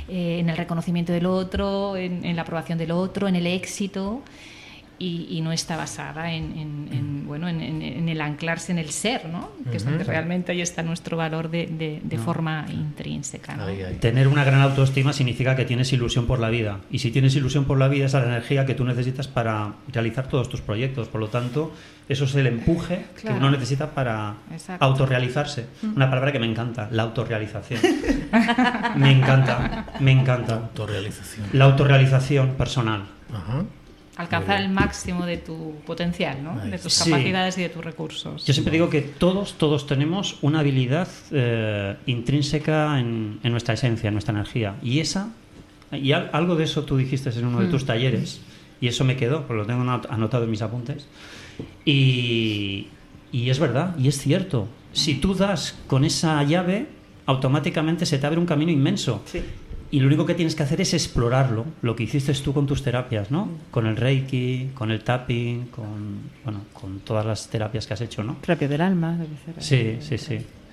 eh, 0.08 0.38
en 0.40 0.48
el 0.48 0.56
reconocimiento 0.56 1.12
del 1.12 1.26
otro, 1.26 1.96
en, 1.96 2.36
la 2.36 2.42
aprobación 2.42 2.78
del 2.78 2.92
otro, 2.92 3.28
en 3.28 3.36
el 3.36 3.46
éxito 3.46 4.22
y, 4.98 5.40
no 5.42 5.52
está 5.52 5.76
basada 5.76 6.32
en, 6.32 7.24
bueno, 7.26 7.48
en, 7.48 8.08
el 8.08 8.20
anclarse 8.20 8.72
en 8.72 8.78
el 8.78 8.90
ser, 8.90 9.26
¿no? 9.26 9.50
que 9.70 9.76
es 9.76 9.84
donde 9.84 10.04
realmente 10.04 10.52
ahí 10.52 10.60
está 10.60 10.82
nuestro 10.82 11.16
valor 11.16 11.50
de, 11.50 12.18
forma 12.24 12.66
intrínseca. 12.70 13.58
Tener 14.00 14.28
una 14.28 14.44
gran 14.44 14.60
autoestima 14.62 15.12
significa 15.12 15.54
que 15.54 15.64
tienes 15.64 15.92
ilusión 15.92 16.26
por 16.26 16.38
la 16.38 16.50
vida 16.50 16.80
y 16.90 16.98
si 16.98 17.10
tienes 17.10 17.34
ilusión 17.36 17.64
por 17.64 17.78
la 17.78 17.88
vida 17.88 18.06
esa 18.06 18.18
es 18.18 18.24
la 18.24 18.30
energía 18.32 18.66
que 18.66 18.74
tú 18.74 18.84
necesitas 18.84 19.28
para 19.28 19.74
realizar 19.88 20.28
todos 20.28 20.48
tus 20.48 20.60
proyectos, 20.60 21.08
por 21.08 21.20
lo 21.20 21.28
tanto 21.28 21.72
eso 22.08 22.24
es 22.24 22.34
el 22.36 22.46
empuje 22.46 23.04
que 23.20 23.28
uno 23.28 23.50
necesita 23.50 23.90
para 23.90 24.36
autorrealizarse. 24.78 25.66
Una 25.82 26.08
palabra 26.08 26.32
que 26.32 26.38
me 26.38 26.46
encanta, 26.46 26.88
la 26.90 27.02
autorrealización. 27.02 27.80
me 28.96 29.10
encanta, 29.10 29.86
me 30.00 30.12
encanta. 30.12 30.54
La 30.54 30.62
autorrealización. 30.62 31.46
La 31.52 31.64
autorrealización 31.64 32.54
personal. 32.54 33.04
Ajá 33.32 33.64
alcanzar 34.16 34.62
el 34.62 34.70
máximo 34.70 35.26
de 35.26 35.36
tu 35.36 35.74
potencial, 35.86 36.42
¿no? 36.42 36.58
de 36.58 36.78
tus 36.78 36.98
capacidades 36.98 37.58
y 37.58 37.62
de 37.62 37.68
tus 37.68 37.84
recursos. 37.84 38.44
Yo 38.46 38.54
siempre 38.54 38.72
digo 38.72 38.88
que 38.88 39.02
todos, 39.02 39.54
todos 39.58 39.86
tenemos 39.86 40.38
una 40.40 40.60
habilidad 40.60 41.08
eh, 41.30 41.96
intrínseca 42.06 42.98
en, 42.98 43.40
nuestra 43.44 43.74
esencia, 43.74 44.08
en 44.08 44.14
nuestra 44.14 44.32
energía. 44.32 44.76
Y 44.82 45.00
esa, 45.00 45.30
y 45.92 46.12
algo 46.12 46.56
de 46.56 46.64
eso 46.64 46.84
tú 46.84 46.96
dijiste 46.96 47.28
en 47.30 47.46
uno 47.46 47.60
de 47.60 47.68
tus 47.68 47.84
mm. 47.84 47.86
talleres, 47.86 48.40
y 48.80 48.88
eso 48.88 49.04
me 49.04 49.16
quedó, 49.16 49.46
porque 49.46 49.62
lo 49.62 49.66
tengo 49.66 49.82
anotado 50.08 50.44
en 50.44 50.50
mis 50.50 50.62
apuntes. 50.62 51.06
Y, 51.84 52.88
y 53.32 53.50
es 53.50 53.58
verdad, 53.58 53.96
y 53.98 54.08
es 54.08 54.18
cierto. 54.18 54.68
Si 54.92 55.14
tú 55.14 55.34
das 55.34 55.78
con 55.86 56.04
esa 56.04 56.42
llave, 56.42 56.86
automáticamente 57.26 58.06
se 58.06 58.18
te 58.18 58.26
abre 58.26 58.38
un 58.38 58.46
camino 58.46 58.70
inmenso. 58.70 59.22
Sí 59.26 59.42
y 59.90 60.00
lo 60.00 60.06
único 60.06 60.26
que 60.26 60.34
tienes 60.34 60.54
que 60.54 60.62
hacer 60.62 60.80
es 60.80 60.94
explorarlo, 60.94 61.64
lo 61.82 61.94
que 61.94 62.04
hiciste 62.04 62.32
tú 62.34 62.52
con 62.52 62.66
tus 62.66 62.82
terapias, 62.82 63.30
¿no? 63.30 63.48
Con 63.70 63.86
el 63.86 63.96
Reiki, 63.96 64.70
con 64.74 64.90
el 64.90 65.02
tapping, 65.02 65.66
con, 65.66 66.30
bueno, 66.44 66.62
con 66.72 67.00
todas 67.00 67.24
las 67.24 67.48
terapias 67.48 67.86
que 67.86 67.94
has 67.94 68.00
hecho, 68.00 68.22
¿no? 68.22 68.36
Terapia 68.40 68.68
del 68.68 68.80
alma, 68.80 69.16
debe 69.16 69.36
ser. 69.44 69.62
Sí, 69.62 69.98
sí, 70.00 70.18
sí. 70.18 70.46